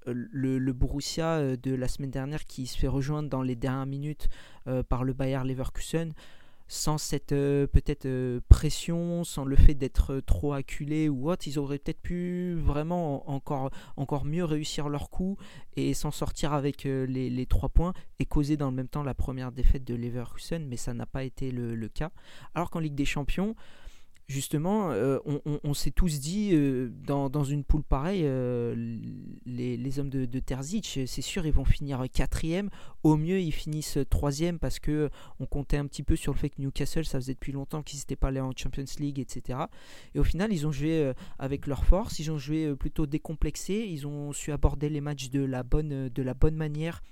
euh, 0.07 0.13
le, 0.13 0.73
Borussia 0.73 1.37
euh, 1.37 1.57
de 1.57 1.75
la 1.75 1.89
semaine 1.89 2.11
dernière 2.11 2.45
qui 2.45 2.67
se 2.67 2.79
fait 2.79 2.89
rejoindre 2.89 3.29
dans 3.29 3.43
les 3.43 3.57
dernières 3.57 3.87
minutes 3.87 4.29
par 4.91 5.03
le 5.03 5.15
Bayer 5.15 5.41
Leverkusen, 5.45 6.13
sans 6.69 6.99
cette 6.99 7.31
peut-être 7.31 8.41
pression, 8.49 9.25
sans 9.25 9.45
le 9.45 9.57
fait 9.57 9.75
d'être 9.75 10.21
trop 10.21 10.53
acculé 10.53 11.09
ou 11.09 11.31
autre, 11.31 11.49
ils 11.49 11.59
auraient 11.59 11.79
peut-être 11.79 12.01
pu 12.01 12.55
vraiment 12.55 13.29
encore, 13.31 13.71
mieux 14.25 14.45
réussir 14.45 14.89
leur 14.89 15.11
coup 15.11 15.37
et 15.77 15.95
s'en 15.95 16.11
sortir 16.11 16.53
avec 16.53 16.85
les, 16.85 17.47
trois 17.47 17.71
points 17.71 17.95
et 18.19 18.27
causer 18.27 18.57
dans 18.57 18.71
le 18.71 18.77
même 18.77 18.89
temps 18.89 19.03
la 19.03 19.15
première 19.15 19.51
défaite 19.51 19.85
de 19.85 19.95
Leverkusen, 19.95 20.67
mais 20.67 20.77
ça 20.77 20.95
n'a 20.95 21.07
pas 21.07 21.25
été 21.25 21.51
le 21.51 21.89
cas. 21.89 22.11
Alors 22.55 22.71
qu'en 22.71 22.81
Ligue 22.81 22.95
des 22.95 23.07
Champions, 23.07 23.55
justement, 24.29 24.91
euh, 24.93 25.19
on, 25.65 25.75
s'est 25.75 25.91
tous 25.91 26.21
dit 26.21 26.51
euh, 26.53 26.91
dans, 27.07 27.45
une 27.45 27.65
poule 27.65 27.83
pareille, 27.83 28.23
euh, 28.25 28.75
les, 29.47 29.99
hommes 29.99 30.11
de, 30.11 30.39
Terzic, 30.39 31.01
c'est 31.07 31.23
sûr, 31.23 31.47
ils 31.47 31.53
vont 31.53 31.65
finir 31.65 32.05
quatrième. 32.13 32.69
Au 33.03 33.17
mieux, 33.17 33.41
ils 33.41 33.53
finissent 33.53 33.99
troisième 34.11 34.59
parce 34.59 34.79
que 34.79 35.09
on 35.41 35.47
comptait 35.47 35.79
un 35.79 35.87
petit 35.87 36.03
peu 36.03 36.15
sur 36.15 36.33
le 36.33 36.39
fait 36.39 36.51
que 36.51 36.61
Newcastle, 36.61 37.07
ça 37.07 37.19
faisait 37.19 37.35
depuis 37.35 37.53
longtemps 37.53 37.83
qu'ils 37.83 37.99
n'étaient 37.99 38.17
pas 38.17 38.29
allés 38.29 38.41
en 38.41 38.53
Champions 38.55 38.85
League, 38.99 39.19
etc. 39.19 39.61
Et 40.15 40.19
au 40.19 40.25
final, 40.25 40.53
ils 40.53 40.67
ont 40.67 40.73
joué 40.73 41.13
avec 41.39 41.67
leur 41.67 41.85
force, 41.85 42.19
ils 42.19 42.31
ont 42.31 42.39
joué 42.39 42.77
plutôt 42.77 43.07
décomplexé, 43.07 43.87
ils 43.89 44.07
ont 44.07 44.33
su 44.33 44.53
aborder 44.53 44.91
les 44.91 45.01
matchs 45.01 45.31
de 45.31 45.41
la 45.41 45.63
bonne, 45.63 46.09
de 46.09 46.23
la 46.23 46.35
bonne 46.35 46.57
manière 46.57 47.03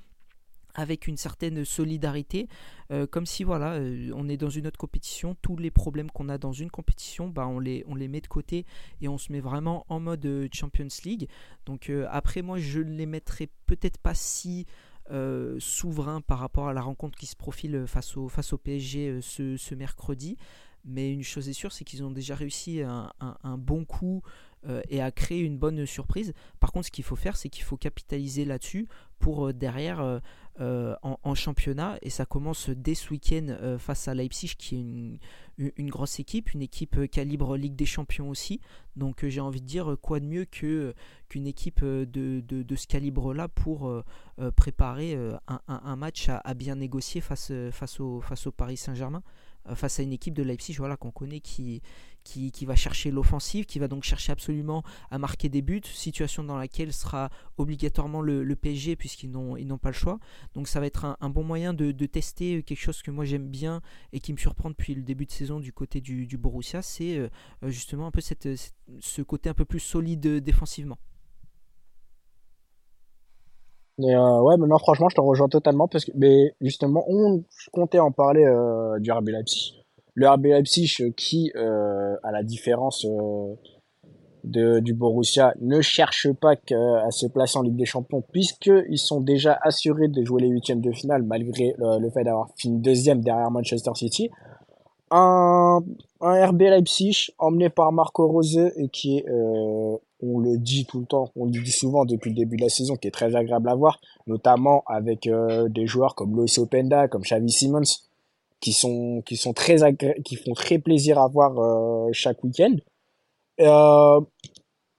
avec 0.77 1.09
une 1.09 1.17
certaine 1.17 1.65
solidarité, 1.65 2.49
euh, 2.93 3.07
comme 3.07 3.27
si 3.27 3.43
voilà, 3.45 3.73
euh, 3.73 4.13
on 4.15 4.29
est 4.29 4.37
dans 4.37 4.51
une 4.51 4.67
autre 4.67 4.79
compétition, 4.79 5.35
tous 5.41 5.57
les 5.57 5.71
problèmes 5.71 6.11
qu'on 6.11 6.29
a 6.29 6.39
dans 6.39 6.53
une 6.53 6.71
compétition, 6.71 7.29
bah, 7.29 7.49
on, 7.49 7.59
les, 7.59 7.83
on 7.89 7.95
les 7.95 8.09
met 8.09 8.21
de 8.21 8.27
côté 8.29 8.67
et 9.01 9.09
on 9.09 9.19
se 9.19 9.33
met 9.33 9.41
vraiment 9.41 9.87
en 9.89 9.99
mode 9.99 10.25
euh, 10.27 10.49
Champions 10.53 10.89
League. 11.05 11.29
Donc 11.65 11.91
après 12.11 12.43
moi 12.43 12.59
je 12.59 12.81
ne 12.81 12.95
les 12.95 13.07
mettrai 13.07 13.49
peut-être 13.67 13.99
pas 13.99 14.15
si 14.15 14.67
souverains 15.59 16.21
par 16.21 16.39
rapport 16.39 16.69
à 16.69 16.73
la 16.73 16.81
rencontre 16.81 17.17
qui 17.17 17.27
se 17.27 17.37
profile 17.37 17.85
face 17.87 18.17
au, 18.17 18.29
face 18.29 18.53
au 18.53 18.59
PSG 18.59 19.21
ce, 19.21 19.57
ce, 19.57 19.75
mercredi. 19.75 20.37
Mais 20.85 21.13
une 21.13 21.23
chose 21.23 21.49
est 21.49 21.53
sûre, 21.53 21.73
c'est 21.73 21.85
qu'ils 21.85 22.05
ont 22.05 22.11
déjà 22.11 22.35
réussi 22.35 22.83
un, 22.83 23.13
un 23.21 23.59
bon 23.59 23.85
coup 23.85 24.23
et 24.89 25.01
à 25.01 25.11
créer 25.11 25.41
une 25.41 25.59
bonne 25.59 25.87
surprise. 25.87 26.33
Par 26.61 26.73
contre, 26.73 26.87
ce 26.87 26.91
qu'il 26.91 27.05
faut 27.05 27.17
faire, 27.17 27.37
c'est 27.37 27.49
qu'il 27.49 27.65
faut 27.65 27.77
capitaliser 27.77 28.45
là-dessus 28.45 28.89
pour 29.19 29.53
derrière 29.53 30.21
euh, 30.61 30.97
en, 31.03 31.35
championnat 31.35 31.99
et 32.01 32.09
ça 32.09 32.25
commence 32.25 32.71
dès 32.71 32.95
ce 32.95 33.11
week-end 33.11 33.47
euh, 33.49 33.79
face 33.79 34.09
à 34.09 34.15
Leipzig 34.15 34.55
qui 34.57 35.19
est 35.59 35.73
une, 35.77 35.91
grosse 35.91 36.19
équipe, 36.19 36.55
une 36.55 36.63
équipe 36.63 36.97
euh, 36.97 37.07
calibre 37.07 37.59
Ligue 37.59 37.77
des 37.77 37.85
Champions 37.85 38.31
aussi. 38.31 38.61
Donc 38.97 39.27
j'ai 39.27 39.41
envie 39.41 39.61
de 39.61 39.67
dire 39.67 39.97
quoi 40.01 40.19
de 40.19 40.25
mieux 40.25 40.47
qu'une 40.47 41.47
équipe 41.47 41.85
de, 41.85 42.07
de, 42.41 42.77
ce 42.77 42.87
calibre-là 42.87 43.49
pour 43.49 43.93
préparer 44.57 45.15
un, 45.47 45.61
un, 45.69 45.97
match 45.97 46.31
à, 46.31 46.39
à, 46.39 46.55
bien 46.55 46.77
négocier 46.77 47.21
face, 47.21 47.53
face, 47.73 48.01
au, 48.01 48.23
face 48.23 48.47
au 48.47 48.53
Paris 48.53 48.79
Saint-Germain 48.79 49.23
face 49.75 50.01
à 50.01 50.03
une 50.03 50.13
équipe 50.13 50.35
de 50.35 50.43
Leipzig 50.43 50.75
voilà, 50.79 50.97
qu'on 50.97 51.11
connaît 51.11 51.41
qui, 51.41 51.83
va 52.63 52.77
chercher 52.77 53.11
l'offensive, 53.11 53.67
qui 53.67 53.79
va 53.79 53.89
donc 53.89 54.05
chercher 54.05 54.33
absolument 54.33 54.83
à 55.11 55.19
marquer 55.19 55.49
des 55.49 55.63
buts, 55.63 55.83
situation 55.85 56.45
dans 56.45 56.57
laquelle 56.57 56.93
sera 56.93 57.31
obligatoirement 57.57 58.21
le, 58.21 58.57
PSG 58.57 58.97
puisqu'ils 58.97 59.31
n'ont, 59.31 59.79
pas 59.79 59.91
le 59.91 59.95
choix. 59.95 60.19
Donc 60.55 60.69
ça 60.69 60.81
va 60.81 60.87
être 60.87 61.17
un, 61.21 61.31
bon 61.31 61.45
moyen 61.45 61.75
de, 61.75 61.93
tester 62.07 62.63
quelque 62.63 62.81
chose 62.81 63.03
que 63.03 63.11
moi 63.11 63.25
j'aime 63.25 63.49
bien 63.49 63.83
et 64.13 64.21
qui 64.21 64.33
me 64.33 64.39
surprend 64.39 64.71
depuis 64.71 64.95
le 64.95 65.03
début 65.03 65.27
de 65.27 65.33
saison 65.33 65.61
du 65.61 65.73
côté 65.73 66.01
du, 66.01 66.37
Borussia, 66.37 66.83
c'est 66.83 67.19
euh, 67.19 67.29
justement 67.65 68.07
un 68.07 68.11
peu 68.11 68.21
ce 68.21 69.23
côté 69.23 69.49
un 69.49 69.55
peu 69.55 69.65
plus 69.65 69.81
solide 69.81 70.27
défensivement. 70.43 70.99
Euh, 73.99 74.41
ouais, 74.43 74.57
mais 74.59 74.67
non, 74.67 74.79
franchement, 74.79 75.09
je 75.09 75.17
te 75.17 75.21
rejoins 75.21 75.49
totalement 75.49 75.89
parce 75.89 76.05
que, 76.05 76.13
mais 76.15 76.55
justement, 76.61 77.05
on 77.09 77.43
comptait 77.73 77.99
en 77.99 78.13
parler 78.13 78.45
euh, 78.45 78.99
du 78.99 79.11
RB 79.11 79.29
Leipzig 79.29 79.87
le 80.17 80.29
RB 80.29 80.47
Leipzig 80.47 80.97
euh, 81.01 81.11
qui, 81.17 81.53
euh, 81.55 82.17
à 82.25 82.33
la 82.33 82.43
différence 82.43 83.05
euh, 83.05 83.55
de, 84.45 84.81
du 84.81 84.95
Borussia, 84.95 85.55
ne 85.61 85.81
cherche 85.83 86.33
pas 86.33 86.53
à 86.53 87.11
se 87.11 87.27
placer 87.27 87.59
en 87.59 87.63
Ligue 87.63 87.77
des 87.77 87.85
Champions 87.85 88.23
puisqu'ils 88.33 88.99
sont 88.99 89.21
déjà 89.21 89.59
assurés 89.63 90.09
de 90.09 90.25
jouer 90.25 90.43
les 90.43 90.49
huitièmes 90.49 90.81
de 90.81 90.91
finale 90.91 91.23
malgré 91.23 91.75
le, 91.79 92.11
fait 92.11 92.25
d'avoir 92.25 92.49
fini 92.57 92.81
deuxième 92.81 93.21
derrière 93.21 93.51
Manchester 93.51 93.91
City. 93.95 94.31
Un, 95.11 95.81
un 96.21 96.47
RB 96.47 96.63
Leipzig 96.63 97.29
emmené 97.39 97.69
par 97.69 97.93
Marco 97.93 98.27
Rose 98.27 98.57
et 98.77 98.89
qui 98.89 99.19
est, 99.19 99.27
on 100.23 100.39
le 100.39 100.59
dit 100.59 100.87
tout 100.87 101.01
le 101.01 101.07
temps, 101.07 101.31
on 101.37 101.47
le 101.47 101.51
dit 101.51 101.71
souvent 101.71 102.05
depuis 102.05 102.31
le 102.31 102.37
début 102.37 102.57
de 102.57 102.63
la 102.63 102.69
saison, 102.69 102.97
qui 102.97 103.09
est 103.09 103.13
très 103.13 103.37
agréable 103.37 103.69
à 103.69 103.75
voir, 103.75 104.01
notamment 104.27 104.83
avec 104.87 105.29
des 105.69 105.87
joueurs 105.87 106.15
comme 106.15 106.35
Loïs 106.35 106.59
Openda, 106.59 107.09
comme 107.09 107.23
Xavi 107.23 107.51
Simons, 107.51 107.83
qui 108.61 108.73
sont 108.73 109.23
qui 109.25 109.37
sont 109.37 109.53
très 109.53 109.77
qui 110.25 110.37
font 110.37 110.55
très 110.55 110.79
plaisir 110.79 111.19
à 111.19 111.29
voir 111.29 111.59
euh, 111.59 112.09
chaque 112.13 112.43
week-end. 112.43 112.75
Euh, 113.61 114.21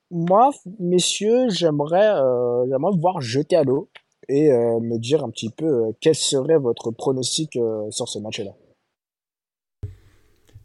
moi, 0.09 0.51
messieurs, 0.79 1.49
j'aimerais 1.49 2.13
euh, 2.15 2.65
j'aimerais 2.69 2.97
voir 2.97 3.21
jeter 3.21 3.55
à 3.55 3.63
l'eau 3.63 3.89
et 4.29 4.51
euh, 4.51 4.79
me 4.79 4.97
dire 4.97 5.23
un 5.23 5.29
petit 5.29 5.49
peu 5.49 5.93
quel 6.01 6.15
serait 6.15 6.57
votre 6.57 6.91
pronostic 6.91 7.57
sur 7.89 8.07
ce 8.07 8.19
match-là. 8.19 8.51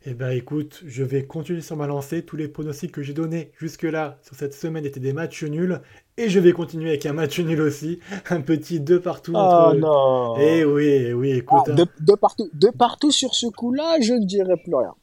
Eh 0.04 0.14
ben 0.14 0.30
écoute, 0.30 0.82
je 0.84 1.04
vais 1.04 1.24
continuer 1.24 1.60
sur 1.60 1.76
ma 1.76 1.86
lancée. 1.86 2.24
Tous 2.24 2.36
les 2.36 2.48
pronostics 2.48 2.90
que 2.90 3.02
j'ai 3.02 3.12
donnés 3.12 3.52
jusque-là 3.58 4.18
sur 4.22 4.34
cette 4.34 4.52
semaine 4.52 4.84
étaient 4.84 4.98
des 4.98 5.12
matchs 5.12 5.44
nuls. 5.44 5.80
Et 6.16 6.28
je 6.28 6.40
vais 6.40 6.52
continuer 6.52 6.88
avec 6.88 7.06
un 7.06 7.12
match 7.12 7.38
nul 7.38 7.60
aussi. 7.60 8.00
Un 8.30 8.40
petit 8.40 8.80
2 8.80 9.00
partout. 9.00 9.32
Oh 9.36 9.72
non 9.76 10.34
Eh 10.40 10.64
oui, 10.64 10.88
eh 10.88 11.12
oui, 11.12 11.30
écoute. 11.30 11.68
Ah, 11.68 11.84
deux, 12.00 12.16
partout, 12.16 12.50
deux 12.52 12.72
partout 12.72 13.12
sur 13.12 13.34
ce 13.34 13.46
coup-là, 13.46 13.98
je 14.00 14.14
ne 14.14 14.24
dirais 14.24 14.56
plus 14.64 14.74
rien. 14.74 14.94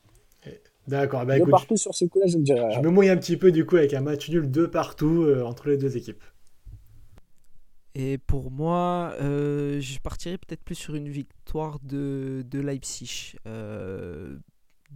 D'accord, 0.87 1.23
bah 1.25 1.35
deux 1.35 1.41
écoute. 1.41 1.51
partout 1.51 1.77
sur 1.77 1.93
ce 1.93 2.03
coup-là, 2.05 2.25
je 2.27 2.37
ne 2.37 2.43
dirais 2.43 2.65
rien. 2.65 2.81
Je 2.81 2.85
me 2.85 2.89
mouille 2.91 3.09
un 3.09 3.17
petit 3.17 3.37
peu 3.37 3.51
du 3.51 3.65
coup 3.65 3.77
avec 3.77 3.93
un 3.93 4.01
match 4.01 4.29
nul 4.29 4.51
2 4.51 4.69
partout 4.69 5.23
euh, 5.23 5.43
entre 5.43 5.69
les 5.69 5.77
deux 5.77 5.95
équipes. 5.95 6.23
Et 7.95 8.17
pour 8.17 8.51
moi, 8.51 9.13
euh, 9.21 9.79
je 9.79 9.99
partirais 9.99 10.37
peut-être 10.37 10.63
plus 10.63 10.75
sur 10.75 10.95
une 10.95 11.07
victoire 11.07 11.79
de, 11.83 12.43
de 12.49 12.59
Leipzig. 12.59 13.35
Euh, 13.47 14.37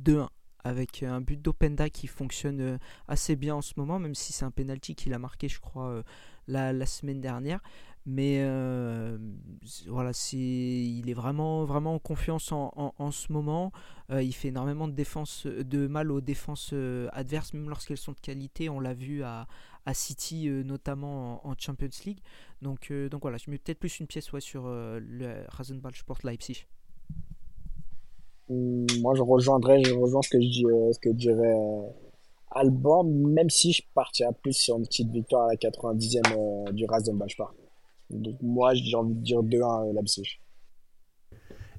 2-1 0.01 0.29
avec 0.65 1.03
un 1.03 1.19
but 1.19 1.41
d'Openda 1.41 1.89
qui 1.89 2.07
fonctionne 2.07 2.61
euh, 2.61 2.77
assez 3.09 3.35
bien 3.35 3.55
en 3.55 3.61
ce 3.61 3.73
moment, 3.75 3.99
même 3.99 4.15
si 4.15 4.31
c'est 4.31 4.45
un 4.45 4.51
penalty 4.51 4.95
qu'il 4.95 5.13
a 5.13 5.19
marqué, 5.19 5.49
je 5.49 5.59
crois, 5.59 5.89
euh, 5.89 6.03
la, 6.47 6.71
la, 6.71 6.85
semaine 6.85 7.19
dernière. 7.19 7.59
Mais 8.05 8.39
euh, 8.41 9.17
voilà, 9.87 10.11
il 10.33 11.09
est 11.09 11.13
vraiment, 11.13 11.63
vraiment 11.63 11.95
en 11.95 11.99
confiance 11.99 12.51
en, 12.51 12.73
en, 12.75 12.93
en 12.97 13.11
ce 13.11 13.31
moment. 13.31 13.71
Euh, 14.11 14.21
il 14.21 14.33
fait 14.33 14.49
énormément 14.49 14.89
de, 14.89 14.93
défense, 14.93 15.45
de 15.45 15.87
mal 15.87 16.11
aux 16.11 16.19
défenses 16.19 16.71
euh, 16.73 17.07
adverses, 17.13 17.53
même 17.53 17.69
lorsqu'elles 17.69 17.97
sont 17.97 18.11
de 18.11 18.19
qualité. 18.19 18.67
On 18.67 18.81
l'a 18.81 18.93
vu 18.93 19.23
à, 19.23 19.47
à 19.85 19.93
City, 19.93 20.49
euh, 20.49 20.63
notamment 20.63 21.45
en, 21.45 21.51
en, 21.51 21.55
Champions 21.57 21.87
League. 22.05 22.19
Donc, 22.61 22.91
donc 22.91 23.21
voilà, 23.21 23.37
je 23.37 23.49
mets 23.49 23.57
peut-être 23.57 23.79
plus 23.79 23.99
une 23.99 24.07
pièce 24.07 24.31
ouais, 24.33 24.41
sur 24.41 24.67
le 24.67 25.45
Rasenball 25.47 25.95
Sport 25.95 26.19
Leipzig. 26.23 26.65
Hum, 28.49 28.85
moi, 29.01 29.13
je 29.15 29.21
rejoindrais, 29.21 29.83
je 29.83 29.93
rejoins 29.93 30.21
ce 30.21 30.29
que 30.29 30.41
je 30.41 30.47
dis, 30.47 30.65
que 31.01 31.09
dirait 31.09 31.55
Alban, 32.51 33.03
même 33.03 33.49
si 33.49 33.73
je 33.73 33.81
partirais 33.93 34.33
plus 34.41 34.53
sur 34.53 34.77
une 34.77 34.85
petite 34.85 35.11
victoire 35.11 35.47
à 35.47 35.51
la 35.51 35.55
90e 35.55 36.71
du 36.73 36.85
Rasenball 36.85 37.29
Sport. 37.29 37.53
Donc 38.09 38.35
moi, 38.41 38.73
j'ai 38.73 38.95
envie 38.95 39.15
de 39.15 39.21
dire 39.21 39.41
2-1 39.41 39.89
euh, 39.89 39.93
Leipzig. 39.93 40.39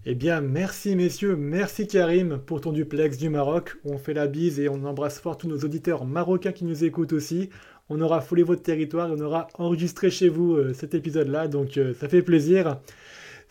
Eh 0.07 0.15
bien, 0.15 0.41
merci 0.43 0.97
messieurs, 0.97 1.35
merci 1.35 1.87
Karim 1.87 2.39
pour 2.45 2.61
ton 2.61 2.73
duplex 2.73 3.17
du 3.17 3.31
Maroc. 3.31 3.77
On 3.85 3.97
fait 3.97 4.13
la 4.13 4.27
bise 4.27 4.61
et 4.61 4.69
on 4.69 4.85
embrasse 4.85 5.19
fort 5.19 5.39
tous 5.39 5.49
nos 5.49 5.59
auditeurs 5.61 6.05
marocains 6.05 6.53
qui 6.53 6.65
nous 6.65 6.85
écoutent 6.85 7.15
aussi. 7.15 7.49
On 7.89 8.01
aura 8.01 8.21
foulé 8.21 8.43
votre 8.43 8.63
territoire 8.63 9.11
on 9.11 9.21
aura 9.21 9.47
enregistré 9.55 10.11
chez 10.11 10.29
vous 10.29 10.55
euh, 10.55 10.75
cet 10.75 10.95
épisode-là, 10.95 11.49
donc 11.49 11.79
euh, 11.79 11.95
ça 11.95 12.09
fait 12.09 12.23
plaisir. 12.23 12.81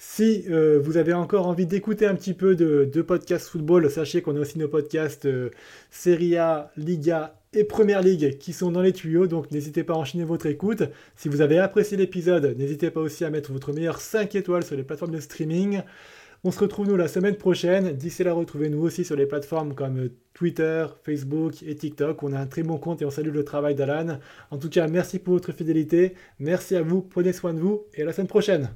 Si 0.05 0.43
euh, 0.47 0.79
vous 0.79 0.97
avez 0.97 1.13
encore 1.13 1.47
envie 1.47 1.65
d'écouter 1.65 2.05
un 2.05 2.13
petit 2.13 2.35
peu 2.35 2.55
de, 2.55 2.83
de 2.85 3.01
podcast 3.01 3.47
football, 3.47 3.89
sachez 3.89 4.21
qu'on 4.21 4.35
a 4.35 4.41
aussi 4.41 4.59
nos 4.59 4.67
podcasts 4.67 5.25
euh, 5.25 5.49
Serie 5.89 6.37
A, 6.37 6.71
Liga 6.77 7.39
et 7.51 7.63
Première 7.63 8.03
Ligue 8.03 8.37
qui 8.37 8.53
sont 8.53 8.69
dans 8.69 8.81
les 8.81 8.93
tuyaux, 8.93 9.25
donc 9.25 9.49
n'hésitez 9.49 9.83
pas 9.83 9.93
à 9.93 9.97
enchaîner 9.97 10.23
votre 10.23 10.45
écoute. 10.45 10.83
Si 11.15 11.29
vous 11.29 11.41
avez 11.41 11.57
apprécié 11.57 11.97
l'épisode, 11.97 12.55
n'hésitez 12.59 12.91
pas 12.91 12.99
aussi 12.99 13.25
à 13.25 13.31
mettre 13.31 13.51
votre 13.51 13.73
meilleur 13.73 13.99
5 13.99 14.35
étoiles 14.35 14.63
sur 14.63 14.75
les 14.75 14.83
plateformes 14.83 15.13
de 15.13 15.19
streaming. 15.19 15.81
On 16.43 16.51
se 16.51 16.59
retrouve 16.59 16.89
nous 16.89 16.97
la 16.97 17.07
semaine 17.07 17.35
prochaine. 17.35 17.93
D'ici 17.93 18.23
là, 18.23 18.33
retrouvez-nous 18.33 18.81
aussi 18.81 19.05
sur 19.05 19.15
les 19.15 19.25
plateformes 19.25 19.73
comme 19.73 20.09
Twitter, 20.35 20.85
Facebook 21.03 21.63
et 21.63 21.75
TikTok. 21.75 22.21
On 22.21 22.33
a 22.33 22.39
un 22.39 22.45
très 22.45 22.61
bon 22.61 22.77
compte 22.77 23.01
et 23.01 23.05
on 23.05 23.09
salue 23.09 23.33
le 23.33 23.45
travail 23.45 23.73
d'Alan. 23.73 24.19
En 24.51 24.57
tout 24.59 24.69
cas, 24.69 24.87
merci 24.87 25.17
pour 25.17 25.33
votre 25.33 25.53
fidélité. 25.53 26.13
Merci 26.37 26.75
à 26.75 26.83
vous, 26.83 27.01
prenez 27.01 27.33
soin 27.33 27.53
de 27.53 27.59
vous 27.59 27.85
et 27.95 28.03
à 28.03 28.05
la 28.05 28.13
semaine 28.13 28.27
prochaine. 28.27 28.69